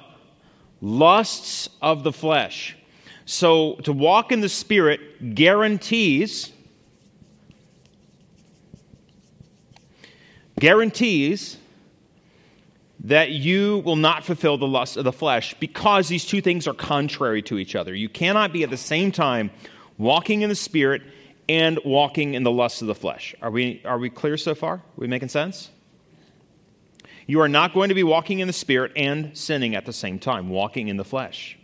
lusts 0.82 1.70
of 1.80 2.02
the 2.02 2.12
flesh. 2.12 2.76
So 3.24 3.76
to 3.84 3.92
walk 3.92 4.30
in 4.30 4.40
the 4.40 4.48
Spirit 4.48 5.34
guarantees, 5.34 6.52
guarantees 10.60 11.56
that 13.00 13.30
you 13.30 13.78
will 13.78 13.96
not 13.96 14.24
fulfill 14.24 14.58
the 14.58 14.66
lust 14.66 14.96
of 14.96 15.04
the 15.04 15.12
flesh 15.12 15.54
because 15.60 16.08
these 16.08 16.24
two 16.24 16.40
things 16.40 16.66
are 16.66 16.74
contrary 16.74 17.42
to 17.42 17.58
each 17.58 17.76
other. 17.76 17.94
You 17.94 18.08
cannot 18.08 18.52
be 18.52 18.64
at 18.64 18.70
the 18.70 18.76
same 18.76 19.12
time 19.12 19.50
walking 19.98 20.42
in 20.42 20.48
the 20.48 20.56
spirit 20.56 21.02
and 21.48 21.78
walking 21.84 22.34
in 22.34 22.42
the 22.42 22.50
lust 22.50 22.82
of 22.82 22.88
the 22.88 22.94
flesh. 22.94 23.34
Are 23.40 23.50
we, 23.50 23.80
are 23.84 23.98
we 23.98 24.10
clear 24.10 24.36
so 24.36 24.54
far? 24.54 24.74
Are 24.74 24.82
we 24.96 25.06
making 25.06 25.28
sense? 25.28 25.70
You 27.26 27.40
are 27.40 27.48
not 27.48 27.72
going 27.74 27.90
to 27.90 27.94
be 27.94 28.02
walking 28.02 28.40
in 28.40 28.46
the 28.46 28.52
spirit 28.52 28.92
and 28.96 29.36
sinning 29.36 29.74
at 29.74 29.86
the 29.86 29.92
same 29.92 30.18
time, 30.18 30.48
walking 30.48 30.88
in 30.88 30.96
the 30.96 31.04
flesh. 31.04 31.58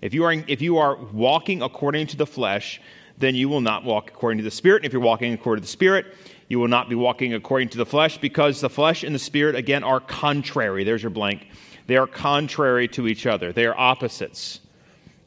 If 0.00 0.14
you 0.14 0.24
are, 0.24 0.32
if 0.32 0.62
you 0.62 0.78
are 0.78 0.96
walking 0.96 1.60
according 1.60 2.08
to 2.08 2.16
the 2.16 2.26
flesh, 2.26 2.80
then 3.18 3.34
you 3.34 3.48
will 3.48 3.60
not 3.60 3.84
walk 3.84 4.10
according 4.10 4.38
to 4.38 4.44
the 4.44 4.50
spirit. 4.50 4.78
And 4.82 4.86
if 4.86 4.92
you're 4.92 5.02
walking 5.02 5.32
according 5.32 5.62
to 5.62 5.66
the 5.66 5.72
spirit, 5.72 6.06
you 6.52 6.58
will 6.58 6.68
not 6.68 6.90
be 6.90 6.94
walking 6.94 7.32
according 7.32 7.70
to 7.70 7.78
the 7.78 7.86
flesh 7.86 8.18
because 8.18 8.60
the 8.60 8.68
flesh 8.68 9.04
and 9.04 9.14
the 9.14 9.18
spirit, 9.18 9.56
again, 9.56 9.82
are 9.82 10.00
contrary. 10.00 10.84
There's 10.84 11.02
your 11.02 11.08
blank. 11.08 11.46
They 11.86 11.96
are 11.96 12.06
contrary 12.06 12.88
to 12.88 13.08
each 13.08 13.24
other, 13.24 13.54
they 13.54 13.64
are 13.64 13.74
opposites. 13.74 14.60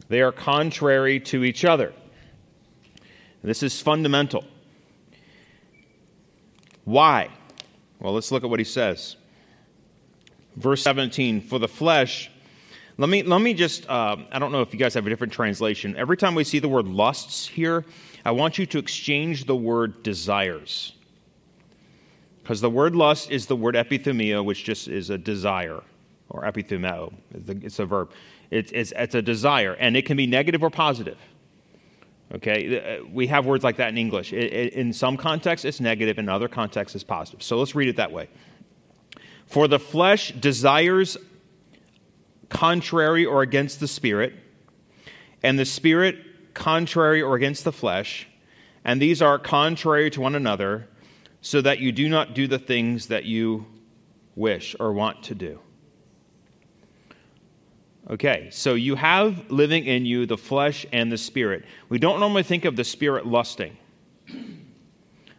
They 0.07 0.21
are 0.21 0.31
contrary 0.31 1.19
to 1.21 1.43
each 1.43 1.65
other. 1.65 1.93
This 3.41 3.63
is 3.63 3.81
fundamental. 3.81 4.43
Why? 6.83 7.29
Well, 7.99 8.13
let's 8.13 8.31
look 8.31 8.43
at 8.43 8.49
what 8.51 8.59
he 8.59 8.63
says. 8.63 9.15
Verse 10.55 10.83
17 10.83 11.41
For 11.41 11.57
the 11.57 11.67
flesh, 11.67 12.29
let 12.99 13.09
me, 13.09 13.23
let 13.23 13.41
me 13.41 13.55
just, 13.55 13.89
uh, 13.89 14.17
I 14.31 14.37
don't 14.37 14.51
know 14.51 14.61
if 14.61 14.71
you 14.71 14.77
guys 14.77 14.93
have 14.93 15.07
a 15.07 15.09
different 15.09 15.33
translation. 15.33 15.95
Every 15.97 16.17
time 16.17 16.35
we 16.35 16.43
see 16.43 16.59
the 16.59 16.69
word 16.69 16.85
lusts 16.85 17.47
here, 17.47 17.83
I 18.23 18.29
want 18.29 18.59
you 18.59 18.67
to 18.67 18.77
exchange 18.77 19.45
the 19.45 19.55
word 19.55 20.03
desires. 20.03 20.91
Because 22.45 22.61
the 22.61 22.69
word 22.69 22.95
lust 22.95 23.31
is 23.31 23.47
the 23.47 23.55
word 23.55 23.73
epithumia, 23.73 24.45
which 24.45 24.65
just 24.65 24.87
is 24.87 25.09
a 25.09 25.17
desire, 25.17 25.81
or 26.29 26.43
epithumeo. 26.43 27.11
It's 27.33 27.79
a 27.79 27.87
verb. 27.87 28.11
It's, 28.51 28.71
it's, 28.71 28.93
it's 28.95 29.15
a 29.15 29.21
desire, 29.23 29.73
and 29.73 29.97
it 29.97 30.05
can 30.05 30.15
be 30.15 30.27
negative 30.27 30.61
or 30.61 30.69
positive. 30.69 31.17
Okay, 32.35 32.99
uh, 32.99 33.03
we 33.11 33.25
have 33.25 33.47
words 33.47 33.63
like 33.63 33.77
that 33.77 33.89
in 33.89 33.97
English. 33.97 34.31
It, 34.31 34.53
it, 34.53 34.73
in 34.73 34.93
some 34.93 35.17
contexts, 35.17 35.65
it's 35.65 35.79
negative, 35.79 36.19
in 36.19 36.29
other 36.29 36.47
contexts, 36.47 36.93
it's 36.93 37.03
positive. 37.03 37.41
So 37.41 37.57
let's 37.57 37.73
read 37.73 37.87
it 37.87 37.95
that 37.95 38.11
way. 38.11 38.29
For 39.47 39.67
the 39.67 39.79
flesh 39.79 40.31
desires 40.31 41.17
contrary 42.49 43.25
or 43.25 43.41
against 43.41 43.79
the 43.79 43.87
spirit, 43.87 44.33
and 45.41 45.57
the 45.57 45.65
spirit 45.65 46.53
contrary 46.53 47.23
or 47.23 47.35
against 47.35 47.63
the 47.63 47.71
flesh, 47.71 48.27
and 48.83 49.01
these 49.01 49.19
are 49.23 49.39
contrary 49.39 50.11
to 50.11 50.21
one 50.21 50.35
another 50.35 50.89
so 51.45 51.61
that 51.61 51.77
you 51.77 51.91
do 51.91 52.09
not 52.09 52.33
do 52.33 52.47
the 52.47 52.57
things 52.57 53.05
that 53.09 53.23
you 53.23 53.67
wish 54.35 54.75
or 54.79 54.91
want 54.91 55.21
to 55.21 55.35
do. 55.35 55.59
Okay, 58.09 58.49
so 58.51 58.73
you 58.73 58.95
have 58.95 59.51
living 59.51 59.85
in 59.85 60.07
you 60.07 60.25
the 60.25 60.37
flesh 60.37 60.87
and 60.91 61.11
the 61.11 61.19
spirit. 61.19 61.63
We 61.87 61.99
don't 61.99 62.19
normally 62.19 62.41
think 62.41 62.65
of 62.65 62.75
the 62.75 62.83
spirit 62.83 63.27
lusting, 63.27 63.77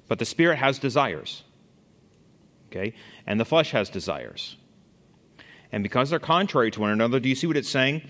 but 0.06 0.20
the 0.20 0.24
spirit 0.24 0.58
has 0.58 0.78
desires. 0.78 1.42
Okay, 2.70 2.94
and 3.26 3.40
the 3.40 3.44
flesh 3.44 3.72
has 3.72 3.90
desires. 3.90 4.56
And 5.72 5.82
because 5.82 6.10
they're 6.10 6.20
contrary 6.20 6.70
to 6.70 6.80
one 6.80 6.90
another, 6.90 7.18
do 7.18 7.28
you 7.28 7.34
see 7.34 7.48
what 7.48 7.56
it's 7.56 7.68
saying? 7.68 8.02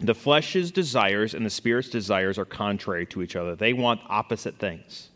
The 0.00 0.14
flesh's 0.14 0.70
desires 0.70 1.34
and 1.34 1.44
the 1.44 1.50
spirit's 1.50 1.90
desires 1.90 2.38
are 2.38 2.46
contrary 2.46 3.04
to 3.08 3.20
each 3.20 3.36
other. 3.36 3.54
They 3.56 3.74
want 3.74 4.00
opposite 4.08 4.58
things. 4.58 5.09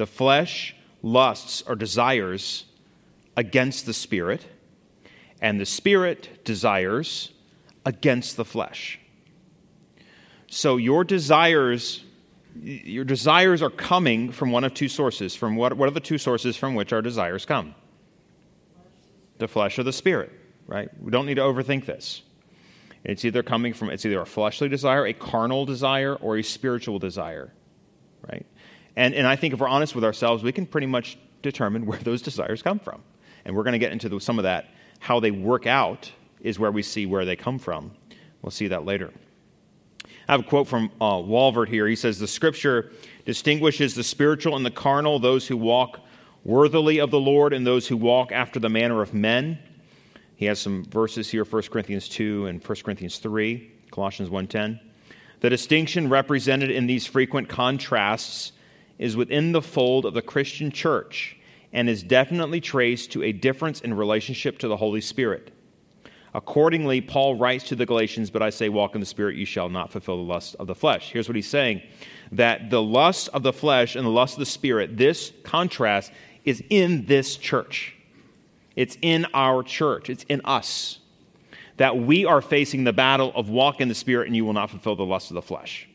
The 0.00 0.06
flesh 0.06 0.74
lusts 1.02 1.62
or 1.66 1.76
desires 1.76 2.64
against 3.36 3.84
the 3.84 3.92
spirit, 3.92 4.46
and 5.42 5.60
the 5.60 5.66
spirit 5.66 6.42
desires 6.42 7.32
against 7.84 8.38
the 8.38 8.44
flesh. 8.46 8.98
So 10.46 10.78
your 10.78 11.04
desires 11.04 12.02
your 12.62 13.04
desires 13.04 13.60
are 13.60 13.68
coming 13.68 14.32
from 14.32 14.52
one 14.52 14.64
of 14.64 14.72
two 14.72 14.88
sources. 14.88 15.36
From 15.36 15.54
what, 15.54 15.74
what 15.74 15.86
are 15.86 15.92
the 15.92 16.00
two 16.00 16.16
sources 16.16 16.56
from 16.56 16.74
which 16.74 16.94
our 16.94 17.02
desires 17.02 17.44
come? 17.44 17.74
The 19.36 19.48
flesh 19.48 19.78
or 19.78 19.82
the 19.82 19.92
spirit, 19.92 20.32
right? 20.66 20.88
We 20.98 21.10
don't 21.10 21.26
need 21.26 21.34
to 21.34 21.42
overthink 21.42 21.84
this. 21.84 22.22
It's 23.04 23.26
either 23.26 23.42
coming 23.42 23.74
from 23.74 23.90
it's 23.90 24.06
either 24.06 24.22
a 24.22 24.24
fleshly 24.24 24.70
desire, 24.70 25.04
a 25.04 25.12
carnal 25.12 25.66
desire, 25.66 26.14
or 26.14 26.38
a 26.38 26.42
spiritual 26.42 26.98
desire, 26.98 27.52
right? 28.26 28.46
And, 28.96 29.14
and 29.14 29.26
I 29.26 29.36
think 29.36 29.54
if 29.54 29.60
we're 29.60 29.68
honest 29.68 29.94
with 29.94 30.04
ourselves, 30.04 30.42
we 30.42 30.52
can 30.52 30.66
pretty 30.66 30.86
much 30.86 31.18
determine 31.42 31.86
where 31.86 31.98
those 31.98 32.22
desires 32.22 32.62
come 32.62 32.78
from. 32.78 33.02
And 33.44 33.56
we're 33.56 33.62
going 33.62 33.72
to 33.72 33.78
get 33.78 33.92
into 33.92 34.08
the, 34.08 34.20
some 34.20 34.38
of 34.38 34.42
that. 34.44 34.68
How 34.98 35.20
they 35.20 35.30
work 35.30 35.66
out 35.66 36.10
is 36.40 36.58
where 36.58 36.70
we 36.70 36.82
see 36.82 37.06
where 37.06 37.24
they 37.24 37.36
come 37.36 37.58
from. 37.58 37.92
We'll 38.42 38.50
see 38.50 38.68
that 38.68 38.84
later. 38.84 39.10
I 40.28 40.32
have 40.32 40.40
a 40.40 40.44
quote 40.44 40.68
from 40.68 40.90
uh, 41.00 41.16
Walvoord 41.16 41.68
here. 41.68 41.86
He 41.86 41.96
says, 41.96 42.18
The 42.18 42.28
scripture 42.28 42.92
distinguishes 43.24 43.94
the 43.94 44.04
spiritual 44.04 44.56
and 44.56 44.64
the 44.64 44.70
carnal, 44.70 45.18
those 45.18 45.46
who 45.46 45.56
walk 45.56 46.00
worthily 46.44 46.98
of 46.98 47.10
the 47.10 47.20
Lord 47.20 47.52
and 47.52 47.66
those 47.66 47.86
who 47.86 47.96
walk 47.96 48.32
after 48.32 48.60
the 48.60 48.68
manner 48.68 49.02
of 49.02 49.12
men. 49.12 49.58
He 50.36 50.46
has 50.46 50.58
some 50.58 50.84
verses 50.84 51.28
here 51.28 51.44
1 51.44 51.62
Corinthians 51.64 52.08
2 52.08 52.46
and 52.46 52.66
1 52.66 52.78
Corinthians 52.82 53.18
3, 53.18 53.70
Colossians 53.90 54.30
1:10. 54.30 54.80
The 55.40 55.50
distinction 55.50 56.08
represented 56.08 56.70
in 56.70 56.86
these 56.86 57.06
frequent 57.06 57.48
contrasts 57.48 58.52
is 59.00 59.16
within 59.16 59.50
the 59.50 59.62
fold 59.62 60.04
of 60.04 60.14
the 60.14 60.22
Christian 60.22 60.70
church 60.70 61.36
and 61.72 61.88
is 61.88 62.02
definitely 62.02 62.60
traced 62.60 63.10
to 63.12 63.22
a 63.24 63.32
difference 63.32 63.80
in 63.80 63.94
relationship 63.94 64.58
to 64.58 64.68
the 64.68 64.76
Holy 64.76 65.00
Spirit. 65.00 65.52
Accordingly, 66.34 67.00
Paul 67.00 67.34
writes 67.34 67.64
to 67.68 67.74
the 67.74 67.86
Galatians, 67.86 68.30
But 68.30 68.42
I 68.42 68.50
say, 68.50 68.68
walk 68.68 68.94
in 68.94 69.00
the 69.00 69.06
Spirit, 69.06 69.36
you 69.36 69.46
shall 69.46 69.68
not 69.68 69.90
fulfill 69.90 70.18
the 70.18 70.22
lust 70.22 70.54
of 70.60 70.68
the 70.68 70.74
flesh. 70.74 71.10
Here's 71.10 71.28
what 71.28 71.34
he's 71.34 71.48
saying 71.48 71.82
that 72.32 72.70
the 72.70 72.82
lust 72.82 73.28
of 73.32 73.42
the 73.42 73.52
flesh 73.52 73.96
and 73.96 74.06
the 74.06 74.10
lust 74.10 74.34
of 74.34 74.40
the 74.40 74.46
Spirit, 74.46 74.96
this 74.96 75.32
contrast 75.42 76.12
is 76.44 76.62
in 76.70 77.06
this 77.06 77.36
church. 77.36 77.96
It's 78.76 78.96
in 79.02 79.26
our 79.34 79.64
church, 79.64 80.08
it's 80.10 80.24
in 80.28 80.40
us. 80.44 80.98
that 81.78 81.96
we 81.96 82.26
are 82.26 82.42
facing 82.42 82.84
the 82.84 82.92
battle 82.92 83.32
of 83.34 83.48
walk 83.48 83.80
in 83.80 83.88
the 83.88 83.94
Spirit 83.94 84.26
and 84.26 84.36
you 84.36 84.44
will 84.44 84.52
not 84.52 84.68
fulfill 84.68 84.94
the 84.94 85.02
lust 85.02 85.30
of 85.30 85.34
the 85.34 85.42
flesh. 85.42 85.88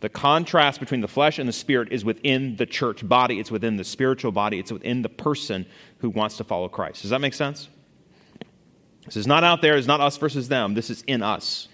The 0.00 0.08
contrast 0.08 0.78
between 0.78 1.00
the 1.00 1.08
flesh 1.08 1.38
and 1.38 1.48
the 1.48 1.54
spirit 1.54 1.90
is 1.90 2.04
within 2.04 2.56
the 2.56 2.66
church 2.66 3.06
body, 3.06 3.40
it's 3.40 3.50
within 3.50 3.76
the 3.76 3.84
spiritual 3.84 4.30
body, 4.30 4.58
it's 4.58 4.72
within 4.72 5.02
the 5.02 5.08
person 5.08 5.66
who 5.98 6.10
wants 6.10 6.36
to 6.36 6.44
follow 6.44 6.68
Christ. 6.68 7.02
Does 7.02 7.10
that 7.10 7.20
make 7.20 7.34
sense? 7.34 7.68
This 9.06 9.16
is 9.16 9.26
not 9.26 9.42
out 9.42 9.62
there, 9.62 9.76
it's 9.76 9.86
not 9.86 10.00
us 10.00 10.16
versus 10.16 10.48
them, 10.48 10.74
this 10.74 10.90
is 10.90 11.02
in 11.02 11.22
us. 11.22 11.68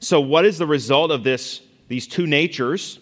So, 0.00 0.20
what 0.20 0.44
is 0.44 0.58
the 0.58 0.66
result 0.66 1.10
of 1.10 1.24
this, 1.24 1.60
these 1.88 2.06
two 2.06 2.26
natures, 2.26 3.00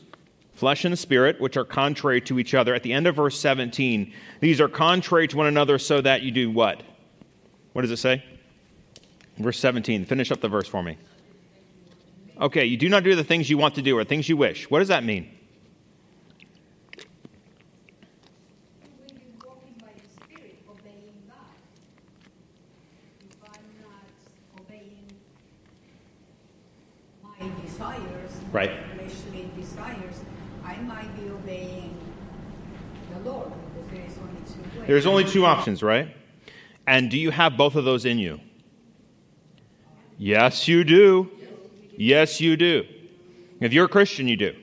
flesh 0.55 0.85
and 0.85 0.93
the 0.93 0.97
spirit, 0.97 1.41
which 1.41 1.57
are 1.57 1.65
contrary 1.65 2.21
to 2.23 2.39
each 2.39 2.55
other? 2.55 2.75
At 2.75 2.83
the 2.83 2.93
end 2.93 3.07
of 3.07 3.17
verse 3.17 3.39
17, 3.39 4.13
these 4.41 4.61
are 4.61 4.69
contrary 4.69 5.29
to 5.29 5.37
one 5.37 5.47
another 5.47 5.79
so 5.79 6.01
that 6.01 6.23
you 6.23 6.31
do 6.31 6.51
what? 6.51 6.83
What 7.73 7.83
does 7.83 7.91
it 7.91 7.99
say? 7.99 8.25
Verse 9.39 9.59
17, 9.59 10.05
finish 10.07 10.31
up 10.31 10.41
the 10.41 10.49
verse 10.49 10.69
for 10.69 10.83
me. 10.83 10.97
Okay, 12.41 12.65
you 12.65 12.77
do 12.77 12.89
not 12.89 13.05
do 13.05 13.15
the 13.15 13.23
things 13.25 13.49
you 13.49 13.57
want 13.59 13.77
to 13.77 13.83
do 13.83 13.97
or 13.97 14.05
things 14.05 14.29
you 14.29 14.37
wish. 14.37 14.69
What 14.71 14.81
does 14.81 14.89
that 14.89 15.05
mean? 15.05 15.31
When 18.99 19.21
you're 19.21 19.47
walking 19.47 19.75
by 19.81 19.93
the 19.95 20.25
Spirit, 20.25 20.59
obeying 20.69 21.15
God. 21.29 21.37
If 23.31 23.37
I'm 23.45 23.65
not 23.81 24.61
obeying 24.61 25.07
my 27.23 27.63
desires, 27.65 28.33
Right. 28.51 28.71
fleshly 28.97 29.49
desires, 29.57 30.25
I 30.65 30.77
might 30.79 31.15
be 31.17 31.31
obeying 31.31 31.95
the 33.13 33.21
Lord 33.31 33.53
because 33.77 33.91
there 33.93 34.07
is 34.07 34.19
only 34.19 34.41
two 34.47 34.79
ways. 34.81 34.89
There's 34.89 35.07
only 35.07 35.25
two 35.25 35.47
options, 35.47 35.83
right? 35.85 36.09
And 36.87 37.11
do 37.11 37.17
you 37.17 37.31
have 37.31 37.57
both 37.57 37.77
of 37.77 37.85
those 37.85 38.05
in 38.05 38.19
you? 38.19 38.41
Yes, 40.19 40.69
you 40.69 40.85
do. 40.85 41.31
Yes, 41.97 42.41
you 42.41 42.57
do. 42.57 42.85
If 43.61 43.73
you're 43.73 43.87
a 43.87 43.89
Christian, 43.89 44.29
you 44.29 44.37
do. 44.37 44.55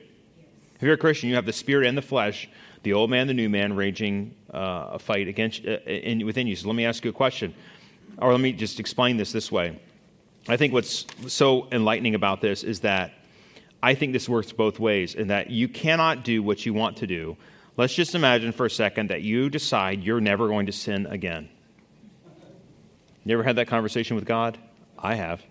If 0.76 0.82
you're 0.82 0.94
a 0.94 0.98
Christian, 0.98 1.28
you 1.28 1.36
have 1.36 1.46
the 1.46 1.52
spirit 1.52 1.86
and 1.86 1.96
the 1.96 2.02
flesh, 2.02 2.48
the 2.82 2.92
old 2.92 3.08
man, 3.08 3.26
the 3.26 3.34
new 3.34 3.48
man, 3.48 3.74
raging 3.74 4.34
uh, 4.52 4.90
a 4.92 4.98
fight 4.98 5.28
against 5.28 5.64
uh, 5.64 5.78
in, 5.86 6.26
within 6.26 6.46
you. 6.46 6.56
So 6.56 6.66
let 6.66 6.76
me 6.76 6.84
ask 6.84 7.04
you 7.04 7.10
a 7.10 7.14
question, 7.14 7.54
or 8.18 8.32
let 8.32 8.40
me 8.40 8.52
just 8.52 8.80
explain 8.80 9.16
this 9.16 9.32
this 9.32 9.50
way. 9.50 9.80
I 10.48 10.56
think 10.56 10.72
what's 10.72 11.06
so 11.28 11.68
enlightening 11.70 12.14
about 12.14 12.40
this 12.40 12.64
is 12.64 12.80
that 12.80 13.12
I 13.82 13.94
think 13.94 14.12
this 14.12 14.28
works 14.28 14.52
both 14.52 14.78
ways, 14.78 15.14
in 15.14 15.28
that 15.28 15.50
you 15.50 15.68
cannot 15.68 16.24
do 16.24 16.42
what 16.42 16.66
you 16.66 16.74
want 16.74 16.98
to 16.98 17.06
do. 17.06 17.36
Let's 17.76 17.94
just 17.94 18.14
imagine 18.14 18.52
for 18.52 18.66
a 18.66 18.70
second 18.70 19.10
that 19.10 19.22
you 19.22 19.48
decide 19.48 20.02
you're 20.02 20.20
never 20.20 20.48
going 20.48 20.66
to 20.66 20.72
sin 20.72 21.06
again. 21.06 21.48
You 23.24 23.34
ever 23.34 23.44
had 23.44 23.56
that 23.56 23.68
conversation 23.68 24.16
with 24.16 24.24
God? 24.24 24.58
I 24.98 25.14
have. 25.14 25.42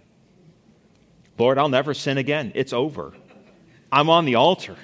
Lord, 1.41 1.57
I'll 1.57 1.69
never 1.69 1.95
sin 1.95 2.19
again. 2.19 2.51
It's 2.53 2.71
over. 2.71 3.13
I'm 3.91 4.11
on 4.11 4.25
the 4.25 4.35
altar. 4.35 4.75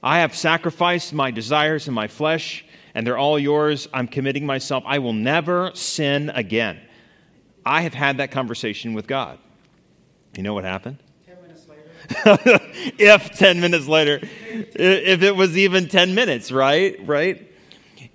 I 0.00 0.20
have 0.20 0.36
sacrificed 0.36 1.12
my 1.12 1.32
desires 1.32 1.88
and 1.88 1.94
my 1.94 2.06
flesh, 2.06 2.64
and 2.94 3.04
they're 3.04 3.18
all 3.18 3.36
yours. 3.36 3.88
I'm 3.92 4.06
committing 4.06 4.46
myself. 4.46 4.84
I 4.86 5.00
will 5.00 5.12
never 5.12 5.72
sin 5.74 6.30
again. 6.30 6.80
I 7.64 7.82
have 7.82 7.94
had 7.94 8.18
that 8.18 8.30
conversation 8.30 8.94
with 8.94 9.08
God. 9.08 9.40
You 10.36 10.44
know 10.44 10.54
what 10.54 10.62
happened? 10.62 10.98
10 11.26 11.42
minutes 11.42 11.66
later, 11.68 12.60
if 12.96 13.36
10 13.36 13.60
minutes 13.60 13.88
later, 13.88 14.20
if 14.22 15.22
it 15.24 15.34
was 15.34 15.58
even 15.58 15.88
10 15.88 16.14
minutes, 16.14 16.52
right? 16.52 16.96
Right? 17.04 17.52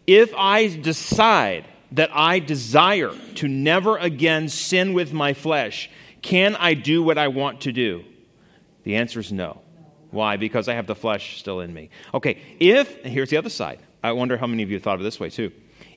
If 0.08 0.34
I 0.36 0.68
decide 0.68 1.66
that 1.92 2.12
I 2.14 2.40
desire 2.40 3.12
to 3.36 3.50
never 3.50 3.98
again 3.98 4.48
sin 4.48 4.94
with 4.94 5.12
my 5.12 5.34
flesh, 5.34 5.90
can 6.22 6.56
I 6.56 6.74
do 6.74 7.04
what 7.04 7.18
I 7.18 7.28
want 7.28 7.62
to 7.62 7.72
do? 7.72 8.04
The 8.84 8.96
answer 8.96 9.20
is 9.20 9.32
no. 9.32 9.62
Why? 10.12 10.38
Because 10.38 10.68
I 10.68 10.74
have 10.74 10.88
the 10.88 10.96
flesh 10.96 11.40
still 11.40 11.62
in 11.62 11.74
me. 11.74 11.90
Okay, 12.14 12.42
if, 12.60 13.04
here's 13.04 13.30
the 13.30 13.38
other 13.38 13.50
side. 13.50 13.80
I 14.04 14.12
wonder 14.12 14.38
how 14.38 14.48
many 14.48 14.64
of 14.64 14.72
you 14.72 14.80
thought 14.80 14.96
of 14.96 15.04
this 15.04 15.20
way 15.20 15.30
too. 15.30 15.52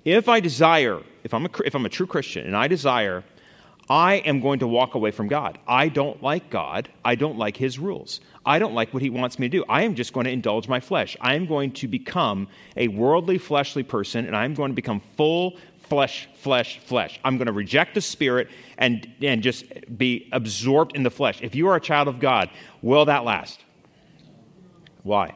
If 0.04 0.28
I 0.28 0.40
desire, 0.40 1.00
if 1.24 1.32
I'm 1.34 1.46
a, 1.46 1.50
if 1.64 1.74
I'm 1.74 1.86
a 1.86 1.88
true 1.88 2.06
Christian 2.06 2.46
and 2.46 2.56
I 2.56 2.68
desire, 2.68 3.24
I 3.88 4.16
am 4.16 4.40
going 4.40 4.60
to 4.60 4.66
walk 4.66 4.94
away 4.94 5.10
from 5.10 5.28
God. 5.28 5.58
I 5.66 5.88
don't 5.88 6.22
like 6.22 6.48
God. 6.48 6.88
I 7.04 7.16
don't 7.16 7.38
like 7.38 7.56
His 7.56 7.78
rules. 7.78 8.20
I 8.46 8.58
don't 8.58 8.74
like 8.74 8.94
what 8.94 9.02
He 9.02 9.10
wants 9.10 9.38
me 9.38 9.48
to 9.48 9.58
do. 9.58 9.64
I 9.68 9.82
am 9.82 9.94
just 9.94 10.12
going 10.12 10.24
to 10.24 10.30
indulge 10.30 10.68
my 10.68 10.80
flesh. 10.80 11.16
I 11.20 11.34
am 11.34 11.46
going 11.46 11.72
to 11.72 11.88
become 11.88 12.48
a 12.76 12.88
worldly, 12.88 13.38
fleshly 13.38 13.82
person, 13.82 14.26
and 14.26 14.36
I'm 14.36 14.54
going 14.54 14.70
to 14.70 14.74
become 14.74 15.00
full 15.16 15.56
flesh, 15.88 16.28
flesh, 16.36 16.78
flesh. 16.80 17.20
I'm 17.24 17.36
going 17.36 17.46
to 17.46 17.52
reject 17.52 17.94
the 17.94 18.00
spirit 18.00 18.48
and, 18.78 19.06
and 19.22 19.42
just 19.42 19.64
be 19.96 20.28
absorbed 20.32 20.96
in 20.96 21.02
the 21.02 21.10
flesh. 21.10 21.40
If 21.42 21.54
you 21.54 21.68
are 21.68 21.76
a 21.76 21.80
child 21.80 22.08
of 22.08 22.20
God, 22.20 22.50
will 22.82 23.04
that 23.06 23.24
last? 23.24 23.60
Why? 25.02 25.34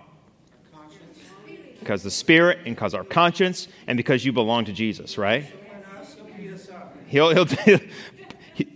Because 1.81 2.03
the 2.03 2.11
spirit 2.11 2.59
and 2.67 2.75
because 2.75 2.95
our 2.95 3.05
conscience 3.05 3.69
and 3.87 3.97
because 3.97 4.25
you 4.25 4.33
belong 4.33 4.65
to 4.67 4.73
Jesus, 4.73 5.17
right? 5.17 5.45
He'll, 7.07 7.31
he'll, 7.31 7.47
he- 7.47 7.81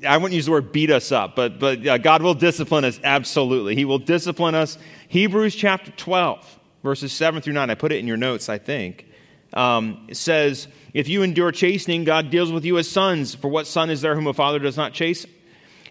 I 0.07 0.17
wouldn't 0.17 0.35
use 0.35 0.47
the 0.47 0.53
word 0.53 0.73
beat 0.73 0.91
us 0.91 1.13
up, 1.13 1.35
but, 1.35 1.59
but 1.59 1.87
uh, 1.87 1.99
God 1.99 2.23
will 2.23 2.35
discipline 2.35 2.85
us, 2.85 3.01
absolutely. 3.03 3.75
He 3.75 3.85
will 3.85 3.99
discipline 3.99 4.55
us. 4.55 4.79
Hebrews 5.09 5.55
chapter 5.55 5.91
12, 5.91 6.59
verses 6.83 7.13
7 7.13 7.43
through 7.43 7.55
9, 7.55 7.69
I 7.69 7.75
put 7.75 7.93
it 7.93 7.97
in 7.97 8.07
your 8.07 8.17
notes, 8.17 8.49
I 8.49 8.59
think, 8.59 9.07
um, 9.53 10.09
says, 10.13 10.69
If 10.95 11.09
you 11.09 11.23
endure 11.23 11.53
chastening, 11.53 12.05
God 12.05 12.31
deals 12.31 12.53
with 12.53 12.65
you 12.65 12.79
as 12.79 12.89
sons. 12.89 13.35
For 13.35 13.49
what 13.49 13.67
son 13.67 13.91
is 13.91 14.01
there 14.01 14.15
whom 14.15 14.27
a 14.27 14.35
father 14.35 14.59
does 14.59 14.77
not 14.77 14.93
chasten? 14.93 15.31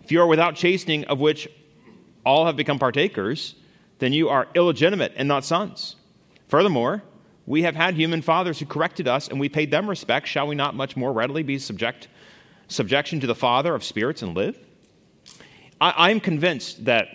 If 0.03 0.11
you 0.11 0.21
are 0.21 0.27
without 0.27 0.55
chastening, 0.55 1.05
of 1.05 1.19
which 1.19 1.47
all 2.25 2.45
have 2.45 2.55
become 2.55 2.79
partakers, 2.79 3.55
then 3.99 4.13
you 4.13 4.29
are 4.29 4.47
illegitimate 4.55 5.13
and 5.15 5.27
not 5.27 5.45
sons. 5.45 5.95
Furthermore, 6.47 7.03
we 7.45 7.63
have 7.63 7.75
had 7.75 7.95
human 7.95 8.21
fathers 8.21 8.59
who 8.59 8.65
corrected 8.65 9.07
us, 9.07 9.27
and 9.27 9.39
we 9.39 9.49
paid 9.49 9.71
them 9.71 9.89
respect. 9.89 10.27
Shall 10.27 10.47
we 10.47 10.55
not 10.55 10.75
much 10.75 10.95
more 10.95 11.11
readily 11.11 11.43
be 11.43 11.59
subject 11.59 12.07
subjection 12.67 13.19
to 13.19 13.27
the 13.27 13.35
Father 13.35 13.75
of 13.75 13.83
spirits 13.83 14.21
and 14.21 14.35
live? 14.35 14.57
I'm 15.79 16.19
convinced 16.19 16.85
that 16.85 17.07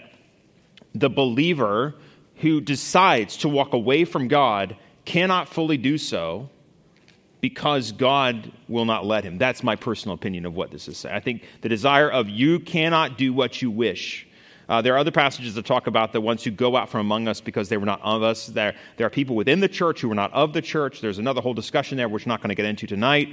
the 0.95 1.09
believer 1.09 1.95
who 2.37 2.61
decides 2.61 3.39
to 3.39 3.49
walk 3.49 3.73
away 3.73 4.05
from 4.05 4.29
God 4.29 4.77
cannot 5.07 5.49
fully 5.49 5.79
do 5.79 5.97
so 5.97 6.51
because 7.41 7.93
God 7.93 8.51
will 8.69 8.85
not 8.85 9.07
let 9.07 9.25
him. 9.25 9.39
That's 9.39 9.63
my 9.63 9.77
personal 9.77 10.15
opinion 10.15 10.47
of 10.47 10.55
what 10.55 10.71
this 10.71 10.89
is 10.89 10.99
saying. 10.99 11.15
I 11.15 11.21
think 11.21 11.45
the 11.63 11.69
desire 11.69 12.11
of 12.11 12.29
you 12.29 12.61
cannot 12.61 13.17
do 13.17 13.33
what 13.33 13.63
you 13.63 13.71
wish. 13.71 14.27
Uh, 14.69 14.83
there 14.83 14.95
are 14.95 14.99
other 14.99 15.13
passages 15.13 15.55
that 15.55 15.65
talk 15.65 15.87
about 15.87 16.13
the 16.13 16.21
ones 16.21 16.43
who 16.43 16.51
go 16.51 16.77
out 16.77 16.89
from 16.89 17.01
among 17.01 17.29
us 17.29 17.41
because 17.41 17.69
they 17.69 17.77
were 17.77 17.87
not 17.87 18.01
of 18.03 18.23
us. 18.23 18.47
There, 18.47 18.75
there 18.97 19.07
are 19.07 19.11
people 19.11 19.37
within 19.37 19.61
the 19.61 19.69
church 19.69 20.01
who 20.01 20.09
were 20.09 20.15
not 20.17 20.33
of 20.33 20.53
the 20.53 20.63
church. 20.63 21.01
There's 21.01 21.19
another 21.19 21.41
whole 21.41 21.55
discussion 21.55 21.97
there, 21.97 22.09
which 22.09 22.27
we're 22.27 22.31
not 22.31 22.41
going 22.41 22.49
to 22.49 22.57
get 22.57 22.67
into 22.67 22.87
tonight. 22.87 23.29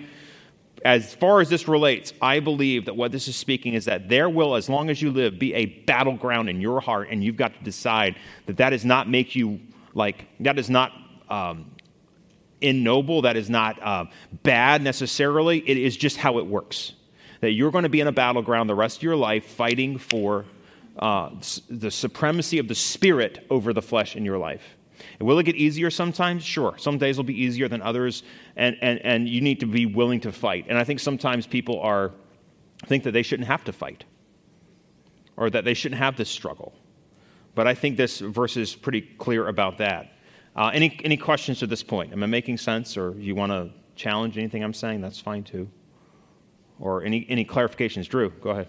As 0.86 1.16
far 1.16 1.42
as 1.42 1.50
this 1.50 1.68
relates, 1.68 2.14
I 2.22 2.40
believe 2.40 2.86
that 2.86 2.96
what 2.96 3.12
this 3.12 3.28
is 3.28 3.36
speaking 3.36 3.74
is 3.74 3.86
that 3.86 4.10
there 4.10 4.30
will, 4.30 4.56
as 4.56 4.70
long 4.70 4.90
as 4.90 5.02
you 5.02 5.12
live, 5.12 5.40
be 5.40 5.56
a 5.56 5.66
battleground 5.66 6.50
in 6.50 6.62
your 6.62 6.82
heart, 6.82 7.08
and 7.10 7.24
you've 7.24 7.38
got 7.38 7.58
to 7.58 7.64
decide 7.64 8.16
that 8.46 8.58
that 8.58 8.72
does 8.72 8.86
not 8.86 9.10
make 9.10 9.36
you 9.36 9.60
like, 9.96 10.28
that 10.42 10.60
is 10.60 10.70
not 10.70 10.92
um, 11.34 11.72
ignoble, 12.62 13.24
that 13.24 13.36
is 13.36 13.50
not 13.50 13.82
uh, 13.82 14.06
bad 14.44 14.82
necessarily. 14.82 15.68
It 15.68 15.78
is 15.78 15.98
just 15.98 16.18
how 16.18 16.38
it 16.38 16.46
works. 16.46 16.94
That 17.42 17.52
you're 17.52 17.72
going 17.72 17.84
to 17.84 17.90
be 17.90 18.00
in 18.00 18.08
a 18.08 18.12
battleground 18.12 18.70
the 18.70 18.76
rest 18.76 18.98
of 18.98 19.04
your 19.04 19.16
life 19.16 19.46
fighting 19.46 19.98
for 19.98 20.46
uh, 20.98 21.32
the 21.70 21.92
supremacy 21.92 22.60
of 22.60 22.68
the 22.68 22.76
spirit 22.76 23.46
over 23.50 23.74
the 23.74 23.82
flesh 23.82 24.16
in 24.16 24.24
your 24.24 24.38
life. 24.38 24.64
And 25.20 25.28
will 25.28 25.40
it 25.40 25.44
get 25.44 25.56
easier 25.56 25.90
sometimes? 25.90 26.44
Sure. 26.44 26.78
Some 26.78 26.98
days 26.98 27.18
will 27.18 27.24
be 27.26 27.42
easier 27.42 27.68
than 27.68 27.82
others, 27.82 28.24
and, 28.56 28.78
and, 28.82 29.00
and 29.00 29.28
you 29.28 29.42
need 29.42 29.60
to 29.60 29.66
be 29.66 29.86
willing 29.86 30.22
to 30.22 30.32
fight. 30.32 30.66
And 30.70 30.78
I 30.78 30.84
think 30.84 31.00
sometimes 31.00 31.48
people 31.48 31.80
are 31.82 32.12
think 32.86 33.04
that 33.04 33.12
they 33.12 33.24
shouldn't 33.24 33.48
have 33.48 33.64
to 33.64 33.74
fight 33.74 34.04
or 35.38 35.50
that 35.50 35.66
they 35.66 35.74
shouldn't 35.74 36.00
have 36.00 36.16
this 36.16 36.30
struggle. 36.30 36.74
But 37.56 37.66
I 37.66 37.76
think 37.76 37.98
this 37.98 38.20
verse 38.20 38.56
is 38.56 38.76
pretty 38.76 39.02
clear 39.02 39.48
about 39.48 39.78
that. 39.80 40.13
Uh, 40.56 40.70
any, 40.74 41.00
any 41.04 41.18
questions 41.18 41.60
to 41.60 41.68
this 41.68 41.82
point? 41.82 42.14
Am 42.14 42.22
I 42.24 42.28
making 42.28 42.58
sense, 42.58 42.96
or 42.96 43.16
you 43.18 43.34
want 43.34 43.52
to 43.52 43.72
challenge 43.96 44.38
anything 44.38 44.64
I'm 44.64 44.74
saying? 44.74 45.02
That's 45.02 45.20
fine 45.20 45.44
too. 45.44 45.70
Or 46.80 47.04
any, 47.04 47.26
any 47.30 47.44
clarifications? 47.44 48.08
Drew, 48.08 48.30
go 48.30 48.52
ahead. 48.52 48.68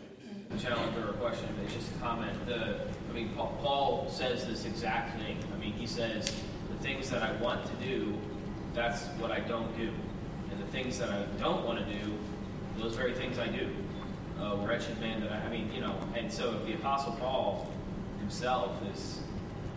challenge 0.58 0.96
or 0.96 1.10
a 1.10 1.12
question, 1.14 1.48
it's 1.64 1.74
just 1.74 1.94
a 1.94 1.98
comment. 1.98 2.46
The, 2.46 2.80
I 3.10 3.12
mean, 3.12 3.30
Paul, 3.36 3.58
Paul 3.60 4.08
says 4.08 4.46
this 4.46 4.64
exact 4.64 5.18
thing. 5.20 5.36
I 5.54 5.58
mean, 5.58 5.72
he 5.72 5.86
says, 5.86 6.24
the 6.70 6.82
things 6.82 7.10
that 7.10 7.22
I 7.22 7.32
want 7.42 7.66
to 7.66 7.86
do, 7.86 8.16
that's 8.72 9.04
what 9.18 9.30
I 9.30 9.40
don't 9.40 9.76
do. 9.76 9.90
And 10.50 10.62
the 10.62 10.66
things 10.68 10.98
that 10.98 11.10
I 11.10 11.24
don't 11.38 11.64
want 11.66 11.86
to 11.86 11.92
do, 11.92 12.14
those 12.78 12.94
very 12.96 13.12
things 13.14 13.38
I 13.38 13.48
do. 13.48 13.68
Wretched 14.58 14.98
man 15.00 15.20
that 15.20 15.32
I, 15.32 15.36
I 15.46 15.48
mean, 15.48 15.70
you 15.72 15.80
know, 15.80 15.96
and 16.14 16.32
so 16.32 16.54
if 16.54 16.66
the 16.66 16.74
Apostle 16.74 17.12
Paul 17.20 17.70
himself 18.20 18.76
is 18.92 19.20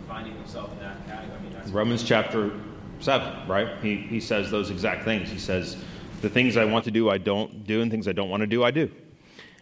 finding 0.08 0.36
himself 0.36 0.72
in 0.74 0.80
that 0.80 1.06
category, 1.08 1.38
I 1.38 1.63
mean, 1.63 1.74
Romans 1.74 2.04
chapter 2.04 2.52
7, 3.00 3.48
right? 3.48 3.78
He, 3.82 3.98
he 3.98 4.20
says 4.20 4.50
those 4.50 4.70
exact 4.70 5.04
things. 5.04 5.30
He 5.30 5.39
says, 5.39 5.78
The 6.22 6.30
things 6.30 6.58
I 6.58 6.65
want 6.65 6.86
to 6.86 6.91
do, 6.91 7.10
I 7.10 7.17
don't 7.17 7.65
do, 7.65 7.82
and 7.82 7.91
things 7.91 8.08
I 8.08 8.13
don't 8.13 8.30
want 8.30 8.41
to 8.41 8.48
do, 8.48 8.63
I 8.63 8.72
do. 8.72 8.89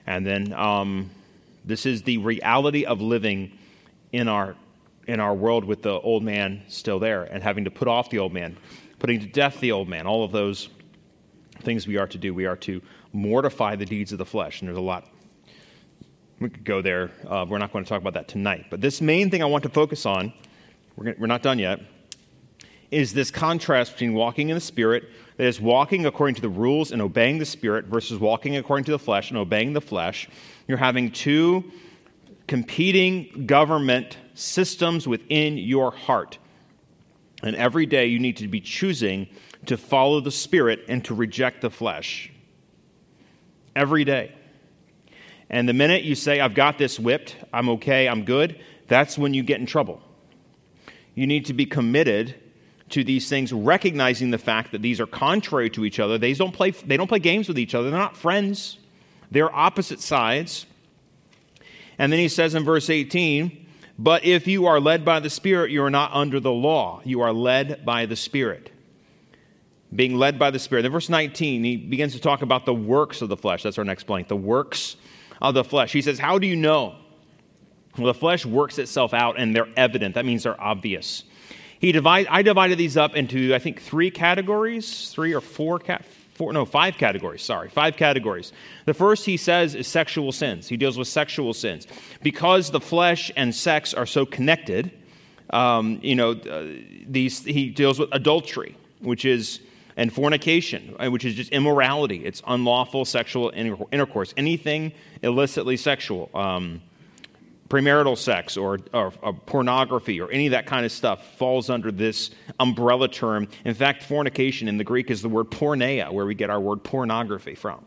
And 0.07 0.25
then 0.25 0.53
um, 0.53 1.09
this 1.63 1.85
is 1.85 2.03
the 2.03 2.17
reality 2.19 2.85
of 2.85 3.01
living 3.01 3.57
in 4.11 4.27
our, 4.27 4.55
in 5.07 5.19
our 5.19 5.33
world 5.33 5.65
with 5.65 5.81
the 5.81 5.99
old 5.99 6.23
man 6.23 6.63
still 6.67 6.99
there 6.99 7.23
and 7.23 7.41
having 7.41 7.65
to 7.65 7.71
put 7.71 7.87
off 7.87 8.09
the 8.09 8.19
old 8.19 8.33
man, 8.33 8.57
putting 8.99 9.19
to 9.19 9.27
death 9.27 9.59
the 9.59 9.71
old 9.71 9.89
man, 9.89 10.05
all 10.05 10.23
of 10.23 10.31
those 10.31 10.69
things 11.61 11.87
we 11.87 11.97
are 11.97 12.07
to 12.07 12.17
do. 12.17 12.33
We 12.33 12.45
are 12.45 12.57
to 12.57 12.81
mortify 13.13 13.75
the 13.75 13.85
deeds 13.85 14.11
of 14.11 14.19
the 14.19 14.25
flesh. 14.25 14.61
And 14.61 14.67
there's 14.67 14.77
a 14.77 14.81
lot. 14.81 15.09
We 16.39 16.49
could 16.49 16.65
go 16.65 16.81
there. 16.81 17.11
Uh, 17.27 17.45
we're 17.47 17.57
not 17.57 17.71
going 17.71 17.85
to 17.85 17.89
talk 17.89 18.01
about 18.01 18.13
that 18.13 18.27
tonight. 18.27 18.65
But 18.69 18.81
this 18.81 18.99
main 19.01 19.29
thing 19.29 19.41
I 19.41 19.45
want 19.45 19.63
to 19.63 19.69
focus 19.69 20.05
on, 20.05 20.33
we're, 20.95 21.05
gonna, 21.05 21.15
we're 21.19 21.27
not 21.27 21.41
done 21.41 21.59
yet, 21.59 21.79
is 22.91 23.13
this 23.13 23.31
contrast 23.31 23.93
between 23.93 24.13
walking 24.13 24.49
in 24.49 24.55
the 24.55 24.61
Spirit, 24.61 25.05
that 25.37 25.47
is, 25.47 25.59
walking 25.61 26.05
according 26.05 26.35
to 26.35 26.41
the 26.41 26.49
rules 26.49 26.91
and 26.91 27.01
obeying 27.01 27.37
the 27.37 27.45
Spirit, 27.45 27.85
versus 27.85 28.19
walking 28.19 28.57
according 28.57 28.83
to 28.85 28.91
the 28.91 28.99
flesh 28.99 29.31
and 29.31 29.37
obeying 29.37 29.73
the 29.73 29.81
flesh. 29.81 30.29
You're 30.67 30.77
having 30.77 31.11
two 31.11 31.71
competing 32.47 33.45
government 33.45 34.17
systems 34.33 35.07
within 35.07 35.57
your 35.57 35.91
heart. 35.91 36.37
And 37.43 37.55
every 37.55 37.85
day 37.85 38.07
you 38.07 38.19
need 38.19 38.37
to 38.37 38.47
be 38.47 38.61
choosing 38.61 39.27
to 39.67 39.77
follow 39.77 40.19
the 40.19 40.31
Spirit 40.31 40.85
and 40.87 41.03
to 41.05 41.13
reject 41.13 41.61
the 41.61 41.69
flesh. 41.69 42.31
Every 43.75 44.03
day. 44.03 44.33
And 45.49 45.69
the 45.69 45.73
minute 45.73 46.03
you 46.03 46.15
say, 46.15 46.39
I've 46.39 46.55
got 46.55 46.77
this 46.77 46.99
whipped, 46.99 47.35
I'm 47.53 47.69
okay, 47.69 48.07
I'm 48.07 48.25
good, 48.25 48.59
that's 48.87 49.17
when 49.17 49.33
you 49.33 49.43
get 49.43 49.59
in 49.59 49.65
trouble. 49.65 50.01
You 51.13 51.27
need 51.27 51.45
to 51.45 51.53
be 51.53 51.65
committed 51.65 52.35
to 52.89 53.03
these 53.03 53.29
things, 53.29 53.51
recognizing 53.51 54.31
the 54.31 54.37
fact 54.37 54.71
that 54.71 54.81
these 54.81 54.99
are 54.99 55.07
contrary 55.07 55.69
to 55.71 55.85
each 55.85 55.99
other. 55.99 56.17
They 56.17 56.33
don't 56.33 56.51
play, 56.51 56.71
they 56.71 56.97
don't 56.97 57.07
play 57.07 57.19
games 57.19 57.47
with 57.47 57.57
each 57.57 57.75
other, 57.75 57.89
they're 57.89 57.99
not 57.99 58.17
friends, 58.17 58.77
they're 59.31 59.53
opposite 59.53 59.99
sides. 59.99 60.65
And 61.97 62.11
then 62.11 62.19
he 62.19 62.27
says 62.27 62.55
in 62.55 62.63
verse 62.63 62.89
18, 62.89 63.67
But 63.97 64.25
if 64.25 64.47
you 64.47 64.65
are 64.65 64.79
led 64.79 65.05
by 65.05 65.19
the 65.19 65.29
Spirit, 65.29 65.71
you 65.71 65.83
are 65.83 65.89
not 65.89 66.11
under 66.13 66.39
the 66.39 66.51
law. 66.51 67.01
You 67.05 67.21
are 67.21 67.31
led 67.31 67.85
by 67.85 68.05
the 68.05 68.17
Spirit 68.17 68.71
being 69.95 70.15
led 70.15 70.37
by 70.37 70.51
the 70.51 70.59
Spirit. 70.59 70.85
In 70.85 70.91
verse 70.91 71.09
19, 71.09 71.63
he 71.63 71.77
begins 71.77 72.13
to 72.13 72.19
talk 72.19 72.41
about 72.41 72.65
the 72.65 72.73
works 72.73 73.21
of 73.21 73.29
the 73.29 73.37
flesh. 73.37 73.63
That's 73.63 73.77
our 73.77 73.83
next 73.83 74.05
blank. 74.05 74.27
The 74.27 74.35
works 74.35 74.97
of 75.41 75.53
the 75.53 75.63
flesh. 75.63 75.91
He 75.91 76.01
says, 76.01 76.19
How 76.19 76.39
do 76.39 76.47
you 76.47 76.55
know? 76.55 76.95
Well, 77.97 78.07
the 78.07 78.13
flesh 78.13 78.45
works 78.45 78.77
itself 78.77 79.13
out 79.13 79.39
and 79.39 79.55
they're 79.55 79.69
evident. 79.77 80.15
That 80.15 80.25
means 80.25 80.43
they're 80.43 80.59
obvious. 80.59 81.23
He 81.79 81.91
divide, 81.91 82.27
I 82.29 82.41
divided 82.41 82.77
these 82.77 82.97
up 82.97 83.15
into, 83.15 83.53
I 83.53 83.59
think, 83.59 83.81
three 83.81 84.11
categories, 84.11 85.11
three 85.11 85.33
or 85.33 85.41
four, 85.41 85.81
four, 86.33 86.51
no, 86.51 86.65
five 86.65 86.97
categories, 86.97 87.41
sorry, 87.41 87.69
five 87.69 87.95
categories. 87.95 88.51
The 88.85 88.93
first, 88.93 89.25
he 89.25 89.37
says, 89.37 89.75
is 89.75 89.87
sexual 89.87 90.31
sins. 90.31 90.67
He 90.67 90.77
deals 90.77 90.97
with 90.97 91.07
sexual 91.07 91.53
sins. 91.53 91.87
Because 92.23 92.71
the 92.71 92.79
flesh 92.79 93.31
and 93.35 93.53
sex 93.53 93.93
are 93.93 94.05
so 94.05 94.25
connected, 94.25 94.91
um, 95.51 95.99
you 96.01 96.15
know, 96.15 96.31
uh, 96.31 96.67
these, 97.07 97.43
he 97.43 97.69
deals 97.69 97.99
with 97.99 98.09
adultery, 98.11 98.75
which 98.99 99.25
is 99.25 99.59
and 99.97 100.11
fornication, 100.11 100.95
uh, 100.99 101.09
which 101.09 101.25
is 101.25 101.35
just 101.35 101.51
immorality. 101.51 102.25
It's 102.25 102.41
unlawful 102.47 103.05
sexual 103.05 103.51
intercourse, 103.55 104.33
anything 104.35 104.91
illicitly 105.21 105.77
sexual, 105.77 106.29
um, 106.33 106.81
premarital 107.69 108.17
sex 108.17 108.57
or, 108.57 108.79
or, 108.93 109.13
or, 109.21 109.33
pornography 109.33 110.21
or 110.21 110.29
any 110.31 110.47
of 110.47 110.51
that 110.51 110.67
kind 110.67 110.85
of 110.85 110.91
stuff 110.91 111.35
falls 111.37 111.69
under 111.69 111.91
this 111.91 112.31
umbrella 112.59 113.07
term. 113.07 113.47
In 113.63 113.73
fact, 113.73 114.03
fornication 114.03 114.67
in 114.67 114.77
the 114.77 114.83
Greek 114.83 115.09
is 115.09 115.21
the 115.21 115.29
word 115.29 115.49
porneia, 115.49 116.11
where 116.11 116.25
we 116.25 116.35
get 116.35 116.49
our 116.49 116.59
word 116.59 116.83
pornography 116.83 117.55
from. 117.55 117.83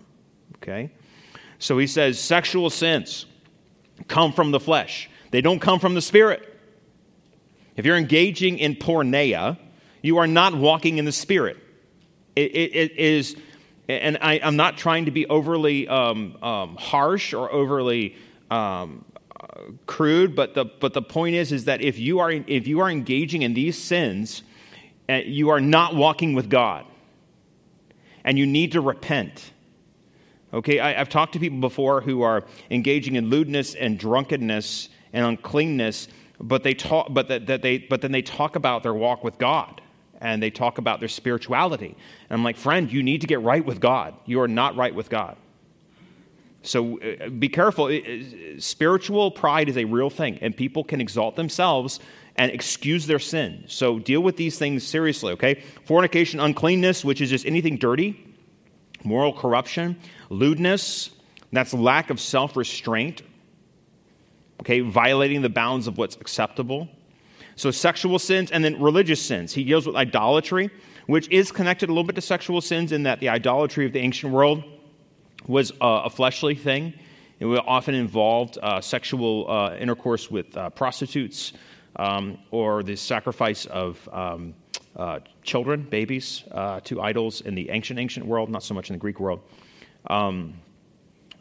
Okay? 0.57 0.91
So 1.59 1.79
he 1.79 1.87
says 1.87 2.19
sexual 2.19 2.71
sins 2.71 3.27
come 4.09 4.33
from 4.33 4.51
the 4.51 4.61
flesh, 4.61 5.11
they 5.31 5.41
don't 5.41 5.61
come 5.61 5.79
from 5.79 5.95
the 5.95 6.03
spirit. 6.03 6.45
If 7.77 7.87
you're 7.87 7.97
engaging 7.97 8.59
in 8.59 8.75
porneia, 8.75 9.57
you 10.03 10.19
are 10.19 10.27
not 10.27 10.55
walking 10.57 10.99
in 10.99 11.05
the 11.05 11.13
spirit 11.13 11.57
it, 12.39 12.55
it, 12.55 12.93
it 12.93 12.97
is, 12.97 13.37
and 13.89 14.19
I, 14.21 14.35
am 14.35 14.57
not 14.57 14.77
trying 14.77 15.07
to 15.07 15.11
be 15.11 15.27
overly 15.27 15.89
um, 15.89 16.37
um, 16.43 16.77
harsh 16.77 17.35
or 17.35 17.51
overly 17.51 18.17
um, 18.51 19.05
uh, 19.39 19.73
crude, 19.87 20.37
but 20.37 20.55
the, 20.55 20.65
but 20.65 20.95
the 20.95 21.03
point 21.03 21.35
is, 21.35 21.53
is 21.53 21.65
that 21.65 21.81
if 21.81 21.99
you 21.99 22.21
are, 22.21 22.31
if 22.31 22.67
you 22.67 22.81
are 22.81 22.91
engaging 22.91 23.43
in 23.43 23.55
these 23.55 23.77
sins, 23.77 24.43
uh, 25.09 25.15
you 25.15 25.49
are 25.49 25.61
not 25.61 25.97
walking 25.97 26.35
with 26.35 26.49
God. 26.49 26.85
And 28.25 28.39
you 28.39 28.47
need 28.47 28.73
to 28.73 28.81
repent. 28.81 29.53
Okay, 30.53 30.81
I, 30.81 30.93
have 30.93 31.09
talked 31.09 31.33
to 31.33 31.41
people 31.41 31.61
before 31.61 32.01
who 32.01 32.23
are 32.23 32.45
engaging 32.71 33.17
in 33.17 33.31
lewdness 33.31 33.75
and 33.75 33.99
drunkenness 33.99 34.91
and 35.13 35.25
uncleanness, 35.25 36.09
but 36.41 36.63
they 36.63 36.75
talk, 36.75 37.09
but 37.11 37.29
that, 37.29 37.47
that 37.47 37.63
they, 37.63 37.79
but 37.79 38.03
then 38.03 38.13
they 38.13 38.23
talk 38.23 38.55
about 38.55 38.83
their 38.83 38.95
walk 38.95 39.25
with 39.25 39.39
God 39.39 39.81
and 40.21 40.43
they 40.43 40.51
talk 40.51 40.79
about 40.79 41.01
their 41.01 41.09
spirituality. 41.09 41.97
And 42.29 42.39
I'm 42.39 42.45
like, 42.45 42.57
friend, 42.57 42.93
you 42.93 43.03
need 43.03 43.21
to 43.23 43.27
get 43.27 43.41
right 43.41 43.65
with 43.65 43.81
God. 43.81 44.15
You 44.27 44.41
are 44.41 44.49
not 44.49 44.77
right 44.77 44.95
with 44.95 45.09
God. 45.09 45.37
So 46.63 47.01
uh, 47.01 47.29
be 47.29 47.49
careful. 47.49 47.97
Spiritual 48.59 49.31
pride 49.31 49.69
is 49.69 49.77
a 49.77 49.85
real 49.85 50.11
thing, 50.11 50.39
and 50.41 50.57
people 50.57 50.85
can 50.85 51.01
exalt 51.01 51.37
themselves 51.37 52.01
and 52.37 52.51
excuse 52.51 53.07
their 53.07 53.19
sin. 53.19 53.65
So 53.69 53.99
deal 53.99 54.21
with 54.21 54.37
these 54.37 54.59
things 54.59 54.85
seriously, 54.85 55.33
okay? 55.33 55.63
Fornication, 55.85 56.41
uncleanness, 56.41 57.05
which 57.05 57.21
is 57.21 57.31
just 57.31 57.47
anything 57.47 57.77
dirty, 57.77 58.25
moral 59.05 59.33
corruption, 59.33 59.97
lewdness, 60.31 61.11
that's 61.53 61.73
lack 61.73 62.11
of 62.11 62.21
self 62.21 62.57
restraint, 62.57 63.23
okay? 64.61 64.81
Violating 64.81 65.43
the 65.43 65.49
bounds 65.49 65.87
of 65.87 65.97
what's 65.97 66.17
acceptable 66.17 66.89
so, 67.59 67.73
sexual 67.73 68.21
sins 68.21 68.53
and 68.53 68.65
then 68.65 68.81
religious 68.81 69.21
sins. 69.21 69.53
He 69.53 69.65
deals 69.65 69.85
with 69.85 69.97
idolatry, 69.97 70.71
which 71.07 71.29
is 71.29 71.51
connected 71.51 71.89
a 71.89 71.93
little 71.93 72.05
bit 72.05 72.15
to 72.15 72.21
sexual 72.21 72.61
sins 72.61 72.93
in 72.93 73.03
that 73.03 73.19
the 73.19 73.31
idolatry 73.31 73.85
of 73.85 73.93
the 73.93 73.99
ancient 73.99 74.33
world 74.33 74.63
was 75.49 75.73
uh, 75.73 76.03
a 76.05 76.11
fleshly 76.11 76.55
thing. 76.55 76.95
It 77.41 77.47
often 77.47 77.97
involved 77.97 78.59
uh, 78.63 78.81
sexual 78.81 79.51
uh, 79.51 79.75
intercourse 79.75 80.31
with 80.31 80.57
uh, 80.57 80.71
prostitutes 80.71 81.53
um, 81.97 82.39
or 82.53 82.85
the 82.85 82.95
sacrifice 82.95 83.67
of 83.67 84.09
um, 84.13 84.55
uh, 84.95 85.19
children, 85.43 85.83
babies, 85.83 86.45
uh, 86.53 86.79
to 86.85 87.01
idols 87.01 87.41
in 87.41 87.57
the 87.57 87.71
ancient, 87.71 87.99
ancient 87.99 88.25
world, 88.25 88.51
not 88.51 88.63
so 88.63 88.73
much 88.73 88.89
in 88.89 88.95
the 88.95 89.01
Greek 89.01 89.19
world. 89.19 89.41
Um, 90.09 90.55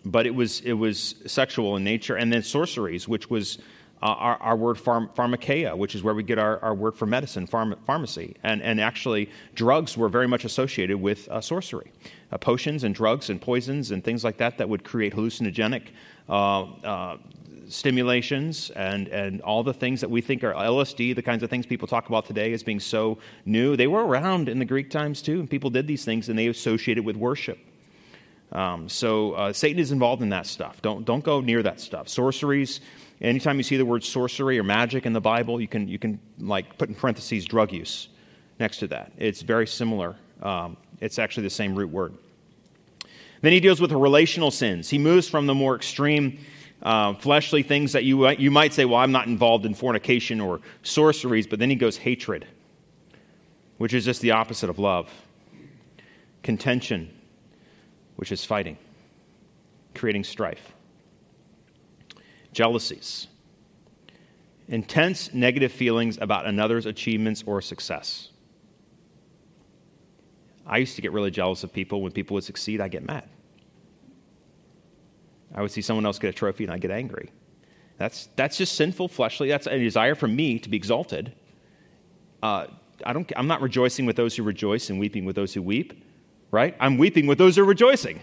but 0.03 0.25
it 0.25 0.33
was, 0.33 0.61
it 0.61 0.73
was 0.73 1.13
sexual 1.27 1.75
in 1.77 1.83
nature. 1.83 2.15
And 2.15 2.33
then 2.33 2.41
sorceries, 2.41 3.07
which 3.07 3.29
was 3.29 3.59
uh, 4.01 4.05
our, 4.05 4.37
our, 4.37 4.55
word 4.55 4.77
pharm- 4.77 5.09
pharmakeia, 5.15 5.75
which 5.75 5.95
is 5.95 6.03
where 6.03 6.13
we 6.13 6.23
get 6.23 6.37
our, 6.37 6.59
our 6.59 6.75
word 6.75 6.95
for 6.95 7.05
medicine, 7.05 7.47
pharm- 7.47 7.77
pharmacy. 7.85 8.35
And, 8.43 8.61
and 8.61 8.79
actually, 8.79 9.29
drugs 9.55 9.97
were 9.97 10.09
very 10.09 10.27
much 10.27 10.45
associated 10.45 11.01
with 11.01 11.27
uh, 11.29 11.41
sorcery. 11.41 11.91
Uh, 12.31 12.37
potions 12.37 12.83
and 12.83 12.93
drugs 12.93 13.29
and 13.29 13.41
poisons 13.41 13.91
and 13.91 14.03
things 14.03 14.23
like 14.23 14.37
that 14.37 14.57
that 14.57 14.67
would 14.67 14.83
create 14.83 15.13
hallucinogenic 15.13 15.83
uh, 16.29 16.63
uh, 16.63 17.17
stimulations 17.69 18.69
and, 18.71 19.07
and 19.07 19.41
all 19.41 19.63
the 19.63 19.73
things 19.73 20.01
that 20.01 20.09
we 20.09 20.21
think 20.21 20.43
are 20.43 20.53
LSD, 20.53 21.15
the 21.15 21.21
kinds 21.21 21.43
of 21.43 21.49
things 21.49 21.65
people 21.65 21.87
talk 21.87 22.07
about 22.07 22.25
today 22.25 22.53
as 22.53 22.63
being 22.63 22.79
so 22.79 23.17
new. 23.45 23.75
They 23.75 23.87
were 23.87 24.05
around 24.05 24.49
in 24.49 24.59
the 24.59 24.65
Greek 24.65 24.89
times 24.89 25.21
too, 25.21 25.39
and 25.39 25.49
people 25.49 25.69
did 25.69 25.87
these 25.87 26.05
things 26.05 26.29
and 26.29 26.37
they 26.37 26.47
associated 26.47 27.05
with 27.05 27.15
worship. 27.15 27.59
Um, 28.51 28.87
so 28.87 29.33
uh, 29.33 29.53
Satan 29.53 29.79
is 29.79 29.91
involved 29.91 30.21
in 30.21 30.29
that 30.29 30.45
stuff. 30.45 30.81
Don't, 30.81 31.05
don't 31.05 31.23
go 31.23 31.41
near 31.41 31.61
that 31.63 31.81
stuff. 31.81 32.07
Sorceries, 32.07 32.79
Anytime 33.21 33.57
you 33.57 33.63
see 33.63 33.77
the 33.77 33.85
word 33.85 34.03
sorcery 34.03 34.59
or 34.59 34.63
magic 34.63 35.05
in 35.05 35.13
the 35.13 35.21
Bible, 35.21 35.59
you 35.59 35.67
can, 35.67 35.87
you 35.87 35.97
can 35.97 36.19
like 36.39 36.77
put 36.77 36.89
in 36.89 36.95
parentheses 36.95 37.45
drug 37.45 37.71
use 37.71 38.09
next 38.59 38.77
to 38.77 38.87
that. 38.87 39.11
It's 39.17 39.41
very 39.41 39.65
similar. 39.65 40.15
Um, 40.41 40.77
it's 41.01 41.17
actually 41.17 41.43
the 41.43 41.49
same 41.49 41.75
root 41.75 41.89
word. 41.89 42.13
Then 43.41 43.53
he 43.53 43.59
deals 43.59 43.81
with 43.81 43.91
relational 43.91 44.51
sins. 44.51 44.89
He 44.89 44.97
moves 44.97 45.27
from 45.27 45.47
the 45.47 45.55
more 45.55 45.75
extreme 45.75 46.39
uh, 46.83 47.13
fleshly 47.15 47.63
things 47.63 47.91
that 47.93 48.03
you, 48.03 48.29
you 48.29 48.51
might 48.51 48.73
say, 48.73 48.85
well, 48.85 48.99
I'm 48.99 49.11
not 49.11 49.25
involved 49.25 49.65
in 49.65 49.73
fornication 49.73 50.39
or 50.39 50.61
sorceries, 50.83 51.47
but 51.47 51.57
then 51.57 51.69
he 51.69 51.75
goes 51.75 51.97
hatred, 51.97 52.45
which 53.77 53.93
is 53.93 54.05
just 54.05 54.21
the 54.21 54.31
opposite 54.31 54.69
of 54.69 54.77
love. 54.77 55.11
Contention, 56.43 57.11
which 58.15 58.31
is 58.31 58.45
fighting, 58.45 58.77
creating 59.95 60.23
strife 60.23 60.73
jealousies, 62.53 63.27
intense 64.67 65.33
negative 65.33 65.71
feelings 65.71 66.17
about 66.19 66.45
another's 66.45 66.85
achievements 66.85 67.43
or 67.45 67.61
success. 67.61 68.29
I 70.65 70.77
used 70.77 70.95
to 70.97 71.01
get 71.01 71.13
really 71.13 71.31
jealous 71.31 71.63
of 71.63 71.71
people. 71.71 72.01
When 72.01 72.11
people 72.11 72.35
would 72.35 72.43
succeed, 72.43 72.81
I'd 72.81 72.91
get 72.91 73.05
mad. 73.05 73.29
I 75.55 75.61
would 75.61 75.71
see 75.71 75.81
someone 75.81 76.05
else 76.05 76.19
get 76.19 76.29
a 76.29 76.33
trophy 76.33 76.65
and 76.65 76.73
I'd 76.73 76.81
get 76.81 76.91
angry. 76.91 77.31
That's, 77.97 78.27
that's 78.35 78.57
just 78.57 78.75
sinful, 78.75 79.07
fleshly. 79.07 79.47
That's 79.47 79.65
a 79.65 79.77
desire 79.79 80.13
for 80.13 80.27
me 80.27 80.59
to 80.59 80.69
be 80.69 80.77
exalted. 80.77 81.33
Uh, 82.43 82.67
I 83.05 83.13
don't, 83.13 83.31
I'm 83.35 83.47
not 83.47 83.61
rejoicing 83.61 84.05
with 84.05 84.15
those 84.15 84.35
who 84.35 84.43
rejoice 84.43 84.89
and 84.89 84.99
weeping 84.99 85.25
with 85.25 85.35
those 85.35 85.53
who 85.53 85.61
weep, 85.61 86.03
right? 86.51 86.75
I'm 86.79 86.97
weeping 86.97 87.27
with 87.27 87.37
those 87.37 87.55
who 87.55 87.63
are 87.63 87.65
rejoicing. 87.65 88.19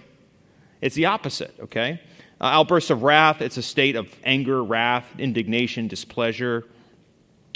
It's 0.80 0.94
the 0.94 1.06
opposite, 1.06 1.54
okay? 1.60 2.00
Uh, 2.40 2.44
outbursts 2.44 2.90
of 2.90 3.02
wrath, 3.02 3.40
it's 3.40 3.56
a 3.56 3.62
state 3.62 3.96
of 3.96 4.08
anger, 4.24 4.62
wrath, 4.62 5.06
indignation, 5.18 5.88
displeasure, 5.88 6.64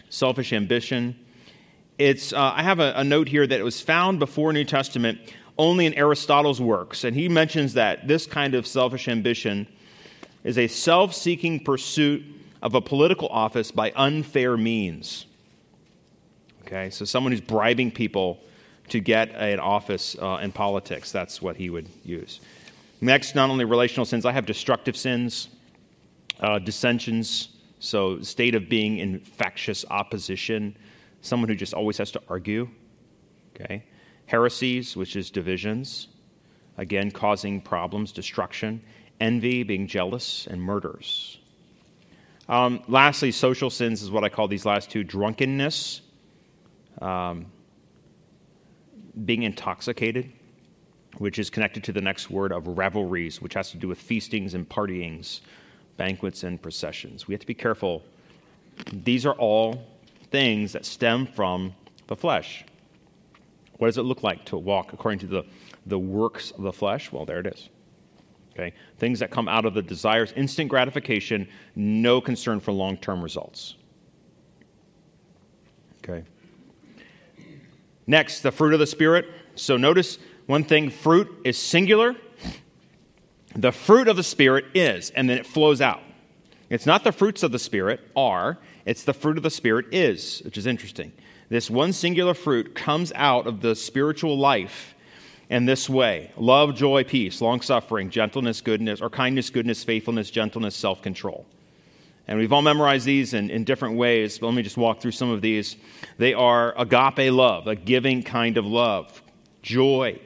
selfish 0.09 0.53
ambition. 0.53 1.19
It's, 1.99 2.33
uh, 2.33 2.53
I 2.55 2.63
have 2.63 2.79
a, 2.79 2.93
a 2.97 3.05
note 3.05 3.29
here 3.29 3.47
that 3.47 3.59
it 3.59 3.65
was 3.65 3.81
found 3.81 4.19
before 4.19 4.53
New 4.53 4.65
Testament 4.65 5.19
only 5.59 5.87
in 5.87 5.95
Aristotle's 5.95 6.61
works. 6.61 7.05
And 7.05 7.15
he 7.15 7.29
mentions 7.29 7.75
that 7.75 8.07
this 8.07 8.27
kind 8.27 8.55
of 8.55 8.67
selfish 8.67 9.09
ambition 9.09 9.67
is 10.45 10.57
a 10.57 10.69
self 10.69 11.15
seeking 11.15 11.61
pursuit 11.61 12.25
of 12.63 12.75
a 12.75 12.81
political 12.81 13.29
office 13.29 13.71
by 13.71 13.93
unfair 13.97 14.57
means. 14.57 15.27
Okay, 16.63 16.91
so 16.91 17.05
someone 17.05 17.33
who's 17.33 17.41
bribing 17.41 17.91
people 17.91 18.41
to 18.91 19.01
get 19.01 19.31
an 19.31 19.59
office 19.59 20.17
uh, 20.21 20.39
in 20.43 20.53
politics, 20.53 21.13
that's 21.13 21.43
what 21.43 21.57
he 21.57 21.71
would 21.71 21.89
use. 22.05 22.41
Next, 23.01 23.35
not 23.35 23.51
only 23.51 23.65
relational 23.65 24.05
sins, 24.05 24.25
I 24.25 24.33
have 24.33 24.45
destructive 24.45 24.97
sins, 24.97 25.49
uh, 26.41 26.59
dissensions, 26.59 27.49
so 27.79 28.21
state 28.23 28.55
of 28.55 28.69
being 28.69 28.99
in 28.99 29.21
factious 29.21 29.85
opposition, 29.91 30.77
someone 31.21 31.49
who 31.49 31.55
just 31.55 31.75
always 31.75 31.99
has 31.99 32.11
to 32.13 32.23
argue. 32.29 32.69
Okay, 33.55 33.85
heresies, 34.27 34.97
which 34.97 35.17
is 35.17 35.31
divisions, 35.31 36.09
again 36.77 37.11
causing 37.11 37.61
problems, 37.61 38.13
destruction, 38.13 38.83
envy, 39.21 39.63
being 39.63 39.87
jealous, 39.87 40.47
and 40.49 40.61
murders. 40.61 41.39
Um, 42.49 42.83
lastly, 42.89 43.31
social 43.31 43.71
sins 43.71 44.03
is 44.03 44.11
what 44.11 44.25
I 44.25 44.29
call 44.29 44.49
these 44.49 44.65
last 44.65 44.91
two 44.91 45.05
drunkenness, 45.05 46.01
um, 47.01 47.47
being 49.25 49.43
intoxicated, 49.43 50.33
which 51.19 51.39
is 51.39 51.51
connected 51.51 51.85
to 51.85 51.93
the 51.93 52.01
next 52.01 52.31
word 52.31 52.53
of 52.53 52.67
revelries, 52.67 53.43
which 53.43 53.55
has 53.55 53.71
to 53.71 53.77
do 53.77 53.89
with 53.89 53.99
feastings 53.99 54.55
and 54.55 54.69
partyings, 54.69 55.41
banquets 55.97 56.45
and 56.45 56.63
processions. 56.63 57.27
We 57.27 57.35
have 57.35 57.41
to 57.41 57.47
be 57.47 57.55
careful. 57.55 58.03
These 58.93 59.27
are 59.27 59.35
all 59.35 59.85
things 60.31 60.73
that 60.73 60.85
stem 60.85 61.27
from 61.27 61.75
the 62.07 62.17
flesh. 62.17 62.65
What 63.79 63.89
does 63.89 63.99
it 63.99 64.03
look 64.03 64.23
like 64.23 64.45
to 64.47 64.57
walk 64.57 64.93
according 64.93 65.21
to 65.21 65.27
the, 65.27 65.45
the 65.87 65.99
works 65.99 66.53
of 66.53 66.63
the 66.63 66.73
flesh? 66.73 67.11
Well, 67.13 67.25
there 67.25 67.41
it 67.41 67.47
is. 67.47 67.69
Okay? 68.53 68.75
Things 68.99 69.19
that 69.21 69.31
come 69.31 69.49
out 69.49 69.65
of 69.65 69.75
the 69.75 69.83
desires, 69.83 70.33
instant 70.37 70.69
gratification, 70.69 71.49
no 71.77 72.21
concern 72.21 72.61
for 72.61 72.73
long 72.73 72.97
term 72.97 73.23
results. 73.23 73.77
Okay. 75.99 76.25
Next, 78.07 78.41
the 78.41 78.51
fruit 78.51 78.73
of 78.73 78.81
the 78.81 78.87
Spirit. 78.87 79.27
So 79.55 79.77
notice 79.77 80.19
one 80.49 80.65
thing 80.65 80.89
fruit 80.89 81.29
is 81.45 81.59
singular. 81.59 82.17
The 83.55 83.71
fruit 83.71 84.09
of 84.09 84.17
the 84.17 84.23
Spirit 84.23 84.65
is, 84.75 85.11
and 85.11 85.29
then 85.29 85.37
it 85.37 85.47
flows 85.47 85.83
out. 85.83 86.01
It's 86.71 86.87
not 86.87 87.05
the 87.05 87.13
fruits 87.13 87.43
of 87.43 87.53
the 87.53 87.59
Spirit 87.59 88.01
are, 88.17 88.57
it's 88.87 89.05
the 89.05 89.13
fruit 89.13 89.37
of 89.37 89.43
the 89.43 89.51
Spirit 89.51 89.93
is, 89.93 90.41
which 90.47 90.57
is 90.57 90.67
interesting. 90.67 91.13
This 91.51 91.69
one 91.69 91.93
singular 91.93 92.33
fruit 92.33 92.75
comes 92.75 93.13
out 93.15 93.47
of 93.47 93.61
the 93.61 93.77
spiritual 93.77 94.39
life 94.39 94.95
in 95.51 95.67
this 95.67 95.87
way 95.87 96.31
love, 96.39 96.75
joy, 96.75 97.05
peace, 97.05 97.43
long 97.43 97.61
suffering, 97.61 98.09
gentleness, 98.09 98.63
goodness, 98.63 99.03
or 99.03 99.11
kindness, 99.11 99.51
goodness, 99.51 99.85
faithfulness, 99.85 100.31
gentleness, 100.31 100.75
self 100.75 101.03
control. 101.03 101.45
And 102.27 102.39
we've 102.39 102.55
all 102.55 102.63
memorized 102.63 103.05
these 103.05 103.35
in, 103.35 103.51
in 103.51 103.65
different 103.65 103.97
ways, 103.97 104.39
but 104.39 104.47
let 104.47 104.55
me 104.55 104.63
just 104.63 104.79
walk 104.79 105.03
through 105.03 105.13
some 105.13 105.29
of 105.29 105.43
these. 105.43 105.77
They 106.17 106.33
are 106.33 106.73
agape 106.79 107.31
love, 107.31 107.67
a 107.67 107.77
giving 107.77 108.23
kind 108.23 108.57
of 108.57 108.65
love, 108.65 109.23
joy, 109.61 110.21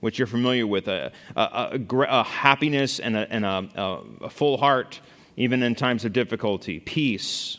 which 0.00 0.18
you're 0.18 0.26
familiar 0.26 0.66
with, 0.66 0.88
a, 0.88 1.12
a, 1.36 1.78
a, 1.78 1.96
a 2.08 2.24
happiness 2.24 2.98
and, 2.98 3.16
and 3.16 3.44
a 3.44 4.30
full 4.30 4.56
heart, 4.56 5.00
even 5.36 5.62
in 5.62 5.74
times 5.74 6.04
of 6.04 6.12
difficulty, 6.12 6.80
peace, 6.80 7.58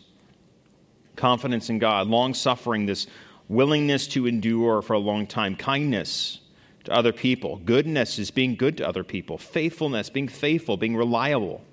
confidence 1.15 1.69
in 1.69 1.79
God, 1.79 2.07
long 2.07 2.33
suffering, 2.33 2.85
this 2.85 3.07
willingness 3.47 4.07
to 4.07 4.27
endure 4.27 4.81
for 4.81 4.93
a 4.93 4.99
long 4.99 5.27
time, 5.27 5.55
kindness 5.55 6.39
to 6.85 6.91
other 6.91 7.13
people, 7.13 7.57
goodness 7.57 8.17
is 8.17 8.31
being 8.31 8.55
good 8.55 8.77
to 8.77 8.87
other 8.87 9.03
people, 9.03 9.37
faithfulness, 9.37 10.09
being 10.09 10.27
faithful, 10.27 10.77
being 10.77 10.95
reliable, 10.95 11.63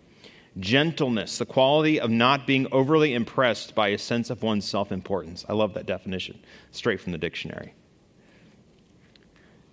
gentleness, 0.59 1.39
the 1.39 1.47
quality 1.47 2.01
of 2.01 2.11
not 2.11 2.47
being 2.47 2.67
overly 2.73 3.15
impressed 3.15 3.75
by 3.75 3.89
a 3.89 3.99
sense 3.99 4.29
of 4.29 4.43
one's 4.43 4.69
self 4.69 4.93
importance. 4.93 5.47
I 5.49 5.55
love 5.55 5.75
that 5.75 5.87
definition, 5.87 6.39
straight 6.73 7.01
from 7.01 7.13
the 7.13 7.19
dictionary. 7.19 7.75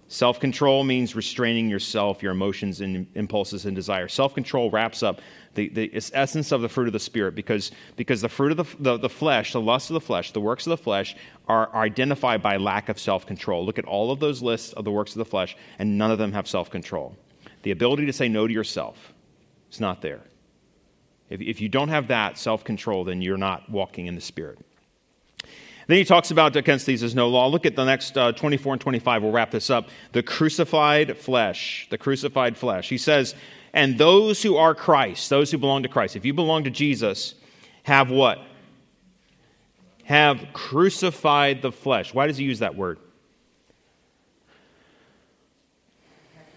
Self 0.07 0.39
control 0.39 0.83
means 0.83 1.15
restraining 1.15 1.67
yourself, 1.67 2.21
your 2.21 2.31
emotions, 2.31 2.79
and 2.79 3.07
impulses 3.15 3.65
and 3.65 3.75
desires. 3.75 4.13
Self 4.13 4.35
control 4.35 4.69
wraps 4.69 5.01
up 5.01 5.19
the, 5.55 5.69
the 5.69 5.91
essence 6.13 6.51
of 6.51 6.61
the 6.61 6.69
fruit 6.69 6.85
of 6.85 6.93
the 6.93 6.99
Spirit 6.99 7.33
because, 7.33 7.71
because 7.95 8.21
the 8.21 8.29
fruit 8.29 8.51
of 8.51 8.57
the, 8.57 8.83
the, 8.83 8.97
the 8.97 9.09
flesh, 9.09 9.53
the 9.53 9.61
lust 9.61 9.89
of 9.89 9.95
the 9.95 10.01
flesh, 10.01 10.31
the 10.31 10.41
works 10.41 10.67
of 10.67 10.69
the 10.71 10.77
flesh 10.77 11.15
are, 11.47 11.67
are 11.69 11.83
identified 11.83 12.43
by 12.43 12.57
lack 12.57 12.87
of 12.87 12.99
self 12.99 13.25
control. 13.25 13.65
Look 13.65 13.79
at 13.79 13.85
all 13.85 14.11
of 14.11 14.19
those 14.19 14.43
lists 14.43 14.73
of 14.73 14.85
the 14.85 14.91
works 14.91 15.13
of 15.13 15.17
the 15.17 15.25
flesh, 15.25 15.57
and 15.79 15.97
none 15.97 16.11
of 16.11 16.19
them 16.19 16.33
have 16.33 16.47
self 16.47 16.69
control. 16.69 17.15
The 17.63 17.71
ability 17.71 18.05
to 18.05 18.13
say 18.13 18.29
no 18.29 18.45
to 18.45 18.53
yourself 18.53 19.11
is 19.71 19.79
not 19.79 20.03
there. 20.03 20.21
If, 21.31 21.41
if 21.41 21.61
you 21.61 21.67
don't 21.67 21.89
have 21.89 22.09
that 22.09 22.37
self 22.37 22.63
control, 22.63 23.05
then 23.05 23.23
you're 23.23 23.37
not 23.37 23.71
walking 23.71 24.05
in 24.05 24.13
the 24.13 24.21
Spirit. 24.21 24.59
Then 25.87 25.97
he 25.97 26.05
talks 26.05 26.31
about 26.31 26.55
against 26.55 26.85
these 26.85 27.03
is 27.03 27.13
no 27.13 27.29
law. 27.29 27.47
Look 27.47 27.65
at 27.65 27.75
the 27.75 27.85
next 27.85 28.17
uh, 28.17 28.31
24 28.31 28.73
and 28.73 28.81
25. 28.81 29.21
We'll 29.21 29.31
wrap 29.31 29.51
this 29.51 29.69
up. 29.69 29.89
The 30.13 30.23
crucified 30.23 31.17
flesh. 31.17 31.87
The 31.91 31.97
crucified 31.97 32.57
flesh. 32.57 32.89
He 32.89 32.97
says, 32.97 33.35
and 33.73 33.97
those 33.97 34.41
who 34.41 34.55
are 34.55 34.73
Christ, 34.73 35.29
those 35.29 35.51
who 35.51 35.57
belong 35.57 35.83
to 35.83 35.89
Christ, 35.89 36.15
if 36.15 36.25
you 36.25 36.33
belong 36.33 36.63
to 36.63 36.69
Jesus, 36.71 37.35
have 37.83 38.09
what? 38.09 38.39
Have 40.05 40.47
crucified 40.53 41.61
the 41.61 41.71
flesh. 41.71 42.13
Why 42.13 42.25
does 42.25 42.37
he 42.37 42.45
use 42.45 42.59
that 42.59 42.75
word? 42.75 42.99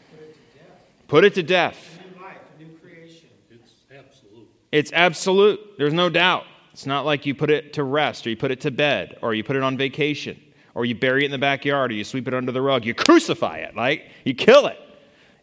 Put 0.06 0.24
it 0.24 0.34
to 0.34 0.62
death. 0.62 1.08
Put 1.08 1.24
it 1.24 1.34
to 1.34 1.42
death. 1.42 1.98
New 2.14 2.22
life, 2.22 2.36
new 2.58 2.78
creation. 2.78 3.28
It's 3.50 3.72
absolute. 3.94 4.48
It's 4.72 4.92
absolute. 4.92 5.60
There's 5.76 5.94
no 5.94 6.08
doubt. 6.08 6.44
It's 6.78 6.86
not 6.86 7.04
like 7.04 7.26
you 7.26 7.34
put 7.34 7.50
it 7.50 7.72
to 7.72 7.82
rest 7.82 8.24
or 8.24 8.30
you 8.30 8.36
put 8.36 8.52
it 8.52 8.60
to 8.60 8.70
bed 8.70 9.18
or 9.20 9.34
you 9.34 9.42
put 9.42 9.56
it 9.56 9.64
on 9.64 9.76
vacation 9.76 10.40
or 10.76 10.84
you 10.84 10.94
bury 10.94 11.22
it 11.22 11.24
in 11.24 11.32
the 11.32 11.36
backyard 11.36 11.90
or 11.90 11.94
you 11.94 12.04
sweep 12.04 12.28
it 12.28 12.34
under 12.34 12.52
the 12.52 12.62
rug. 12.62 12.84
You 12.84 12.94
crucify 12.94 13.56
it, 13.56 13.74
right? 13.74 14.04
You 14.24 14.32
kill 14.32 14.68
it. 14.68 14.78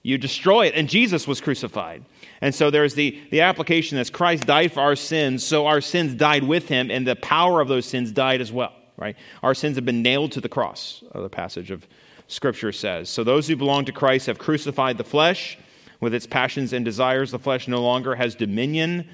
You 0.01 0.17
destroy 0.17 0.67
it. 0.67 0.75
And 0.75 0.87
Jesus 0.87 1.27
was 1.27 1.41
crucified. 1.41 2.05
And 2.39 2.55
so 2.55 2.71
there's 2.71 2.93
the, 2.93 3.21
the 3.31 3.41
application 3.41 3.97
that 3.97 4.13
Christ 4.13 4.45
died 4.45 4.71
for 4.71 4.79
our 4.79 4.95
sins, 4.95 5.43
so 5.43 5.67
our 5.67 5.81
sins 5.81 6.13
died 6.13 6.45
with 6.45 6.69
him, 6.69 6.89
and 6.89 7.05
the 7.05 7.17
power 7.17 7.59
of 7.59 7.67
those 7.67 7.85
sins 7.85 8.13
died 8.13 8.39
as 8.39 8.53
well, 8.53 8.71
right? 8.95 9.17
Our 9.43 9.53
sins 9.53 9.75
have 9.75 9.83
been 9.83 10.01
nailed 10.01 10.31
to 10.31 10.39
the 10.39 10.47
cross, 10.47 11.03
uh, 11.13 11.19
the 11.19 11.27
passage 11.27 11.69
of 11.69 11.85
Scripture 12.29 12.71
says. 12.71 13.09
So 13.09 13.25
those 13.25 13.45
who 13.45 13.57
belong 13.57 13.83
to 13.85 13.91
Christ 13.91 14.27
have 14.27 14.39
crucified 14.39 14.97
the 14.97 15.03
flesh 15.03 15.57
with 15.99 16.13
its 16.13 16.27
passions 16.27 16.71
and 16.71 16.85
desires. 16.85 17.31
The 17.31 17.39
flesh 17.39 17.67
no 17.67 17.81
longer 17.81 18.15
has 18.15 18.35
dominion 18.35 19.09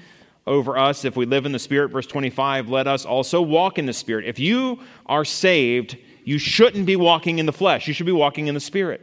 over 0.46 0.76
us 0.76 1.04
if 1.04 1.16
we 1.16 1.26
live 1.26 1.46
in 1.46 1.52
the 1.52 1.58
Spirit. 1.58 1.90
Verse 1.90 2.06
25, 2.06 2.68
let 2.68 2.86
us 2.86 3.04
also 3.04 3.40
walk 3.40 3.78
in 3.78 3.86
the 3.86 3.92
Spirit. 3.92 4.24
If 4.24 4.38
you 4.38 4.80
are 5.06 5.24
saved, 5.24 5.96
you 6.24 6.38
shouldn't 6.38 6.86
be 6.86 6.96
walking 6.96 7.38
in 7.38 7.46
the 7.46 7.52
flesh. 7.52 7.86
You 7.86 7.94
should 7.94 8.06
be 8.06 8.12
walking 8.12 8.46
in 8.46 8.54
the 8.54 8.60
Spirit. 8.60 9.00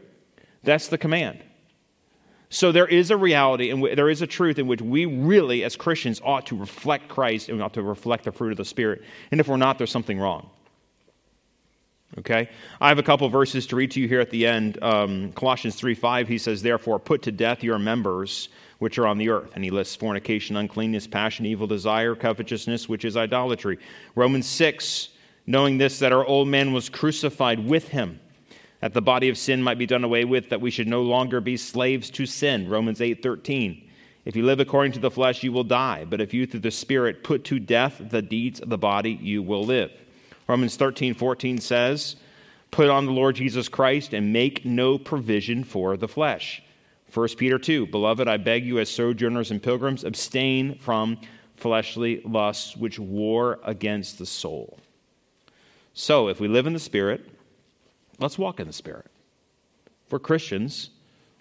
That's 0.64 0.88
the 0.88 0.98
command. 0.98 1.44
So 2.50 2.72
there 2.72 2.88
is 2.88 3.12
a 3.12 3.18
reality 3.18 3.70
and 3.70 3.84
there 3.84 4.10
is 4.10 4.22
a 4.22 4.28
truth 4.28 4.58
in 4.58 4.66
which 4.66 4.82
we 4.82 5.06
really, 5.06 5.64
as 5.64 5.76
Christians, 5.76 6.20
ought 6.24 6.48
to 6.48 6.58
reflect 6.58 7.08
Christ 7.08 7.48
and 7.48 7.58
we 7.58 7.64
ought 7.64 7.74
to 7.76 7.84
reflect 7.84 8.24
the 8.24 8.32
fruit 8.32 8.52
of 8.52 8.58
the 8.58 8.66
Spirit. 8.66 9.04
And 9.32 9.40
if 9.40 9.48
we're 9.48 9.58
not, 9.58 9.78
there's 9.78 9.92
something 9.92 10.20
wrong. 10.20 10.50
Okay? 12.18 12.50
I 12.82 12.90
have 12.90 12.98
a 12.98 13.04
couple 13.04 13.30
verses 13.30 13.68
to 13.68 13.76
read 13.76 13.92
to 13.92 14.02
you 14.02 14.08
here 14.08 14.20
at 14.20 14.32
the 14.32 14.48
end. 14.48 14.82
Um, 14.82 15.32
Colossians 15.34 15.76
3 15.76 15.94
5, 15.94 16.28
he 16.28 16.40
says, 16.40 16.64
Therefore, 16.64 16.98
put 16.98 17.22
to 17.24 17.32
death 17.32 17.64
your 17.64 17.78
members 17.78 18.50
which 18.80 18.98
are 18.98 19.06
on 19.06 19.18
the 19.18 19.30
earth. 19.30 19.52
And 19.56 19.64
he 19.64 19.70
lists 19.70 19.96
fornication, 19.96 20.56
uncleanness, 20.58 21.06
passion, 21.06 21.46
evil 21.46 21.68
desire, 21.68 22.16
covetousness, 22.16 22.90
which 22.90 23.06
is 23.06 23.16
idolatry. 23.16 23.78
Romans 24.16 24.48
6, 24.48 25.10
knowing 25.46 25.78
this, 25.78 26.00
that 26.00 26.14
our 26.14 26.26
old 26.26 26.48
man 26.48 26.74
was 26.74 26.90
crucified 26.90 27.66
with 27.66 27.90
him, 27.90 28.20
that 28.80 28.94
the 28.94 29.02
body 29.02 29.30
of 29.30 29.38
sin 29.38 29.62
might 29.62 29.78
be 29.78 29.86
done 29.86 30.06
away 30.06 30.24
with, 30.26 30.50
that 30.50 30.62
we 30.62 30.72
should 30.72 30.88
no 30.88 31.02
longer 31.02 31.42
be 31.42 31.58
slaves 31.58 32.10
to 32.12 32.26
sin. 32.26 32.70
Romans 32.70 33.02
8 33.02 33.22
13. 33.22 33.86
If 34.26 34.36
you 34.36 34.44
live 34.44 34.60
according 34.60 34.92
to 34.94 35.00
the 35.00 35.12
flesh, 35.12 35.44
you 35.44 35.52
will 35.52 35.64
die. 35.64 36.06
But 36.06 36.22
if 36.22 36.34
you 36.34 36.46
through 36.46 36.60
the 36.62 36.72
Spirit 36.72 37.24
put 37.24 37.44
to 37.46 37.60
death 37.60 38.02
the 38.10 38.22
deeds 38.22 38.60
of 38.60 38.70
the 38.70 38.78
body, 38.78 39.12
you 39.22 39.42
will 39.42 39.64
live. 39.64 39.92
Romans 40.48 40.76
13 40.78 41.14
14 41.14 41.60
says, 41.60 42.16
Put 42.72 42.90
on 42.90 43.06
the 43.06 43.12
Lord 43.12 43.36
Jesus 43.36 43.68
Christ 43.68 44.14
and 44.14 44.32
make 44.32 44.64
no 44.64 44.98
provision 44.98 45.64
for 45.64 45.98
the 45.98 46.08
flesh 46.08 46.62
1 47.14 47.28
Peter 47.38 47.58
2 47.58 47.88
Beloved, 47.88 48.28
I 48.28 48.38
beg 48.38 48.66
you, 48.66 48.80
as 48.80 48.90
sojourners 48.90 49.52
and 49.52 49.62
pilgrims, 49.62 50.04
abstain 50.04 50.78
from 50.78 51.20
fleshly 51.56 52.22
lusts 52.24 52.78
which 52.78 53.00
war 53.00 53.60
against 53.64 54.18
the 54.20 54.26
soul. 54.26 54.78
So, 55.94 56.28
if 56.30 56.40
we 56.40 56.48
live 56.48 56.68
in 56.68 56.74
the 56.74 56.80
Spirit, 56.80 57.30
let's 58.20 58.38
walk 58.38 58.60
in 58.60 58.68
the 58.68 58.74
Spirit. 58.74 59.08
For 60.08 60.20
Christians, 60.20 60.92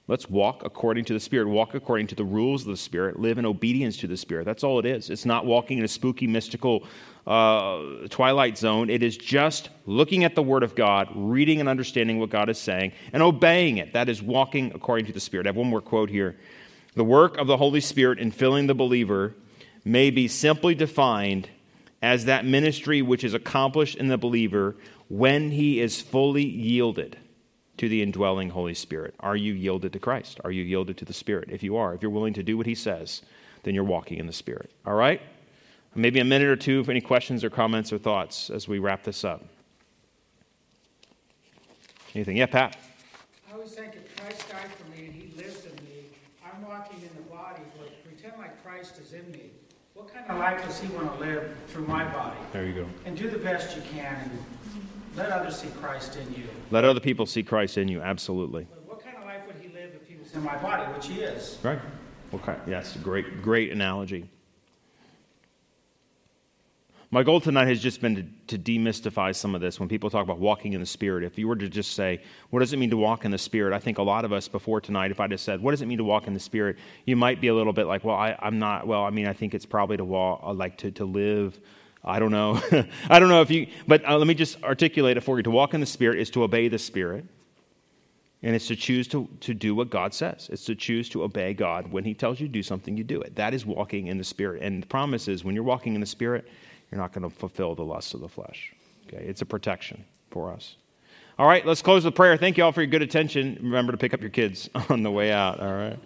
Let's 0.08 0.30
walk 0.30 0.62
according 0.64 1.04
to 1.04 1.12
the 1.12 1.20
Spirit, 1.20 1.48
walk 1.48 1.74
according 1.74 2.06
to 2.06 2.14
the 2.14 2.24
rules 2.24 2.62
of 2.62 2.68
the 2.68 2.78
Spirit, 2.78 3.20
live 3.20 3.36
in 3.36 3.44
obedience 3.44 3.98
to 3.98 4.06
the 4.06 4.16
Spirit. 4.16 4.46
That's 4.46 4.64
all 4.64 4.78
it 4.78 4.86
is. 4.86 5.10
It's 5.10 5.26
not 5.26 5.44
walking 5.44 5.76
in 5.76 5.84
a 5.84 5.88
spooky, 5.88 6.26
mystical 6.26 6.86
uh, 7.26 7.82
twilight 8.08 8.56
zone. 8.56 8.88
It 8.88 9.02
is 9.02 9.18
just 9.18 9.68
looking 9.84 10.24
at 10.24 10.34
the 10.34 10.42
Word 10.42 10.62
of 10.62 10.74
God, 10.74 11.10
reading 11.14 11.60
and 11.60 11.68
understanding 11.68 12.18
what 12.18 12.30
God 12.30 12.48
is 12.48 12.56
saying, 12.56 12.92
and 13.12 13.22
obeying 13.22 13.76
it. 13.76 13.92
That 13.92 14.08
is 14.08 14.22
walking 14.22 14.72
according 14.74 15.04
to 15.06 15.12
the 15.12 15.20
Spirit. 15.20 15.46
I 15.46 15.50
have 15.50 15.56
one 15.56 15.68
more 15.68 15.82
quote 15.82 16.08
here. 16.08 16.38
The 16.94 17.04
work 17.04 17.36
of 17.36 17.46
the 17.46 17.58
Holy 17.58 17.82
Spirit 17.82 18.18
in 18.18 18.30
filling 18.30 18.66
the 18.66 18.74
believer 18.74 19.34
may 19.84 20.08
be 20.08 20.26
simply 20.26 20.74
defined 20.74 21.50
as 22.00 22.24
that 22.24 22.46
ministry 22.46 23.02
which 23.02 23.24
is 23.24 23.34
accomplished 23.34 23.96
in 23.96 24.08
the 24.08 24.16
believer 24.16 24.74
when 25.08 25.50
he 25.50 25.80
is 25.80 26.00
fully 26.00 26.46
yielded 26.46 27.18
to 27.78 27.88
the 27.88 28.02
indwelling 28.02 28.50
Holy 28.50 28.74
Spirit. 28.74 29.14
Are 29.20 29.36
you 29.36 29.54
yielded 29.54 29.92
to 29.94 29.98
Christ? 29.98 30.40
Are 30.44 30.50
you 30.50 30.62
yielded 30.62 30.98
to 30.98 31.04
the 31.04 31.12
Spirit? 31.12 31.48
If 31.50 31.62
you 31.62 31.76
are, 31.76 31.94
if 31.94 32.02
you're 32.02 32.10
willing 32.10 32.34
to 32.34 32.42
do 32.42 32.56
what 32.56 32.66
He 32.66 32.74
says, 32.74 33.22
then 33.62 33.74
you're 33.74 33.84
walking 33.84 34.18
in 34.18 34.26
the 34.26 34.32
Spirit. 34.32 34.70
All 34.84 34.94
right? 34.94 35.22
Maybe 35.94 36.20
a 36.20 36.24
minute 36.24 36.48
or 36.48 36.56
two 36.56 36.84
for 36.84 36.90
any 36.90 37.00
questions 37.00 37.42
or 37.42 37.50
comments 37.50 37.92
or 37.92 37.98
thoughts 37.98 38.50
as 38.50 38.68
we 38.68 38.78
wrap 38.78 39.02
this 39.02 39.24
up. 39.24 39.44
Anything? 42.14 42.36
Yeah, 42.36 42.46
Pat? 42.46 42.76
I 43.48 43.54
always 43.54 43.72
think 43.72 43.94
if 43.94 44.16
Christ 44.16 44.48
died 44.48 44.70
for 44.76 44.90
me 44.96 45.06
and 45.06 45.14
He 45.14 45.36
lives 45.36 45.64
in 45.64 45.72
me, 45.84 46.04
I'm 46.44 46.62
walking 46.66 47.00
in 47.00 47.10
the 47.16 47.30
body, 47.30 47.62
but 47.78 48.04
pretend 48.04 48.34
like 48.38 48.62
Christ 48.62 48.98
is 48.98 49.12
in 49.12 49.30
me. 49.30 49.50
What 49.94 50.12
kind 50.12 50.26
of 50.28 50.38
life 50.38 50.64
does 50.64 50.80
He 50.80 50.88
want 50.94 51.12
to 51.14 51.20
live 51.24 51.54
through 51.68 51.86
my 51.86 52.04
body? 52.12 52.36
There 52.52 52.66
you 52.66 52.74
go. 52.74 52.86
And 53.04 53.16
do 53.16 53.30
the 53.30 53.38
best 53.38 53.76
you 53.76 53.82
can 53.90 54.14
and 54.22 54.30
let 55.18 55.30
others 55.30 55.56
see 55.56 55.68
Christ 55.80 56.16
in 56.16 56.32
you. 56.32 56.44
Let 56.70 56.84
other 56.84 57.00
people 57.00 57.26
see 57.26 57.42
Christ 57.42 57.76
in 57.76 57.88
you, 57.88 58.00
absolutely. 58.00 58.66
What 58.86 59.02
kind 59.04 59.16
of 59.16 59.24
life 59.24 59.42
would 59.46 59.56
He 59.56 59.68
live 59.68 59.90
if 59.94 60.08
He 60.08 60.16
was 60.16 60.32
in 60.32 60.42
my 60.42 60.56
body, 60.58 60.84
which 60.92 61.08
He 61.08 61.20
is? 61.20 61.58
Right. 61.62 61.80
Okay. 62.32 62.54
Yes, 62.66 62.96
great, 63.02 63.42
great 63.42 63.72
analogy. 63.72 64.28
My 67.10 67.22
goal 67.22 67.40
tonight 67.40 67.68
has 67.68 67.80
just 67.80 68.02
been 68.02 68.16
to, 68.46 68.58
to, 68.58 68.58
demystify 68.58 69.34
some 69.34 69.54
of 69.54 69.62
this. 69.62 69.80
When 69.80 69.88
people 69.88 70.10
talk 70.10 70.22
about 70.22 70.40
walking 70.40 70.74
in 70.74 70.80
the 70.80 70.86
Spirit, 70.86 71.24
if 71.24 71.38
you 71.38 71.48
were 71.48 71.56
to 71.56 71.66
just 71.66 71.94
say, 71.94 72.20
What 72.50 72.60
does 72.60 72.74
it 72.74 72.76
mean 72.76 72.90
to 72.90 72.98
walk 72.98 73.24
in 73.24 73.30
the 73.30 73.38
Spirit? 73.38 73.72
I 73.72 73.78
think 73.78 73.96
a 73.96 74.02
lot 74.02 74.26
of 74.26 74.32
us 74.32 74.46
before 74.46 74.82
tonight, 74.82 75.10
if 75.10 75.18
I 75.18 75.26
just 75.26 75.42
said, 75.42 75.62
What 75.62 75.70
does 75.70 75.80
it 75.80 75.86
mean 75.86 75.98
to 75.98 76.04
walk 76.04 76.26
in 76.26 76.34
the 76.34 76.40
Spirit? 76.40 76.76
you 77.06 77.16
might 77.16 77.40
be 77.40 77.48
a 77.48 77.54
little 77.54 77.72
bit 77.72 77.86
like, 77.86 78.04
Well, 78.04 78.14
I, 78.14 78.36
am 78.42 78.58
not, 78.58 78.86
well, 78.86 79.04
I 79.04 79.10
mean, 79.10 79.26
I 79.26 79.32
think 79.32 79.54
it's 79.54 79.64
probably 79.64 79.96
to 79.96 80.04
walk, 80.04 80.42
uh, 80.44 80.52
like 80.52 80.76
to, 80.78 80.90
to 80.92 81.06
live. 81.06 81.58
I 82.04 82.18
don't 82.18 82.30
know. 82.30 82.60
I 83.10 83.18
don't 83.18 83.28
know 83.28 83.42
if 83.42 83.50
you, 83.50 83.66
but 83.86 84.08
uh, 84.08 84.16
let 84.16 84.26
me 84.26 84.34
just 84.34 84.62
articulate 84.62 85.16
it 85.16 85.20
for 85.20 85.36
you. 85.36 85.42
To 85.42 85.50
walk 85.50 85.74
in 85.74 85.80
the 85.80 85.86
Spirit 85.86 86.18
is 86.18 86.30
to 86.30 86.42
obey 86.42 86.68
the 86.68 86.78
Spirit. 86.78 87.24
And 88.42 88.54
it's 88.54 88.68
to 88.68 88.76
choose 88.76 89.08
to, 89.08 89.28
to 89.40 89.52
do 89.52 89.74
what 89.74 89.90
God 89.90 90.14
says. 90.14 90.48
It's 90.52 90.64
to 90.66 90.76
choose 90.76 91.08
to 91.08 91.24
obey 91.24 91.54
God. 91.54 91.90
When 91.90 92.04
He 92.04 92.14
tells 92.14 92.38
you 92.38 92.46
to 92.46 92.52
do 92.52 92.62
something, 92.62 92.96
you 92.96 93.02
do 93.02 93.20
it. 93.20 93.34
That 93.34 93.52
is 93.52 93.66
walking 93.66 94.06
in 94.06 94.16
the 94.16 94.24
Spirit. 94.24 94.62
And 94.62 94.82
the 94.82 94.86
promise 94.86 95.26
is 95.26 95.44
when 95.44 95.56
you're 95.56 95.64
walking 95.64 95.94
in 95.94 96.00
the 96.00 96.06
Spirit, 96.06 96.46
you're 96.90 97.00
not 97.00 97.12
going 97.12 97.28
to 97.28 97.36
fulfill 97.36 97.74
the 97.74 97.82
lusts 97.82 98.14
of 98.14 98.20
the 98.20 98.28
flesh. 98.28 98.72
Okay? 99.06 99.24
It's 99.24 99.42
a 99.42 99.46
protection 99.46 100.04
for 100.30 100.52
us. 100.52 100.76
All 101.38 101.46
right, 101.46 101.64
let's 101.64 101.82
close 101.82 102.04
with 102.04 102.14
prayer. 102.14 102.36
Thank 102.36 102.58
you 102.58 102.64
all 102.64 102.72
for 102.72 102.80
your 102.80 102.90
good 102.90 103.02
attention. 103.02 103.58
Remember 103.60 103.92
to 103.92 103.98
pick 103.98 104.12
up 104.12 104.20
your 104.20 104.30
kids 104.30 104.68
on 104.88 105.02
the 105.02 105.10
way 105.10 105.32
out. 105.32 105.60
All 105.60 105.72
right. 105.72 105.98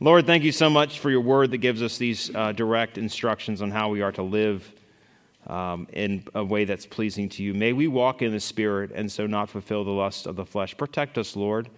Lord, 0.00 0.26
thank 0.26 0.44
you 0.44 0.52
so 0.52 0.68
much 0.68 0.98
for 0.98 1.10
your 1.10 1.20
word 1.20 1.50
that 1.52 1.58
gives 1.58 1.82
us 1.82 1.98
these 1.98 2.34
uh, 2.34 2.52
direct 2.52 2.98
instructions 2.98 3.62
on 3.62 3.70
how 3.70 3.88
we 3.88 4.02
are 4.02 4.12
to 4.12 4.22
live 4.22 4.70
um, 5.46 5.86
in 5.92 6.24
a 6.34 6.44
way 6.44 6.64
that's 6.64 6.86
pleasing 6.86 7.28
to 7.30 7.42
you. 7.42 7.54
May 7.54 7.72
we 7.72 7.88
walk 7.88 8.22
in 8.22 8.32
the 8.32 8.40
Spirit 8.40 8.90
and 8.94 9.10
so 9.10 9.26
not 9.26 9.48
fulfill 9.48 9.84
the 9.84 9.90
lust 9.90 10.26
of 10.26 10.36
the 10.36 10.44
flesh. 10.44 10.76
Protect 10.76 11.18
us, 11.18 11.36
Lord. 11.36 11.68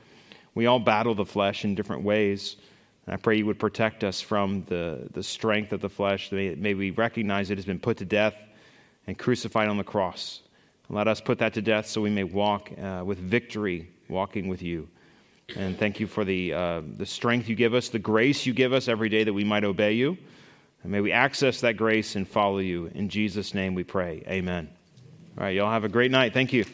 We 0.54 0.66
all 0.66 0.78
battle 0.78 1.14
the 1.14 1.26
flesh 1.26 1.64
in 1.64 1.74
different 1.74 2.02
ways. 2.02 2.56
And 3.06 3.14
I 3.14 3.16
pray 3.16 3.36
you 3.36 3.46
would 3.46 3.58
protect 3.58 4.04
us 4.04 4.20
from 4.20 4.64
the, 4.64 5.08
the 5.12 5.22
strength 5.22 5.72
of 5.72 5.80
the 5.80 5.88
flesh. 5.88 6.32
May, 6.32 6.54
may 6.54 6.74
we 6.74 6.90
recognize 6.90 7.50
it 7.50 7.58
has 7.58 7.64
been 7.64 7.78
put 7.78 7.98
to 7.98 8.04
death 8.04 8.34
and 9.06 9.18
crucified 9.18 9.68
on 9.68 9.76
the 9.76 9.84
cross. 9.84 10.42
Let 10.90 11.06
us 11.06 11.20
put 11.20 11.38
that 11.38 11.54
to 11.54 11.62
death 11.62 11.86
so 11.86 12.00
we 12.00 12.10
may 12.10 12.24
walk 12.24 12.70
uh, 12.78 13.02
with 13.04 13.18
victory, 13.18 13.90
walking 14.08 14.48
with 14.48 14.62
you. 14.62 14.88
And 15.56 15.78
thank 15.78 16.00
you 16.00 16.06
for 16.06 16.24
the, 16.24 16.52
uh, 16.52 16.82
the 16.96 17.06
strength 17.06 17.48
you 17.48 17.54
give 17.54 17.74
us, 17.74 17.88
the 17.88 17.98
grace 17.98 18.44
you 18.44 18.52
give 18.52 18.72
us 18.72 18.88
every 18.88 19.08
day 19.08 19.24
that 19.24 19.32
we 19.32 19.44
might 19.44 19.64
obey 19.64 19.92
you. 19.92 20.18
And 20.82 20.92
may 20.92 21.00
we 21.00 21.12
access 21.12 21.60
that 21.60 21.76
grace 21.76 22.16
and 22.16 22.26
follow 22.26 22.58
you. 22.58 22.90
In 22.94 23.08
Jesus' 23.08 23.54
name 23.54 23.74
we 23.74 23.84
pray. 23.84 24.22
Amen. 24.28 24.68
All 25.36 25.44
right, 25.44 25.54
y'all 25.54 25.70
have 25.70 25.84
a 25.84 25.88
great 25.88 26.10
night. 26.10 26.32
Thank 26.32 26.52
you. 26.52 26.64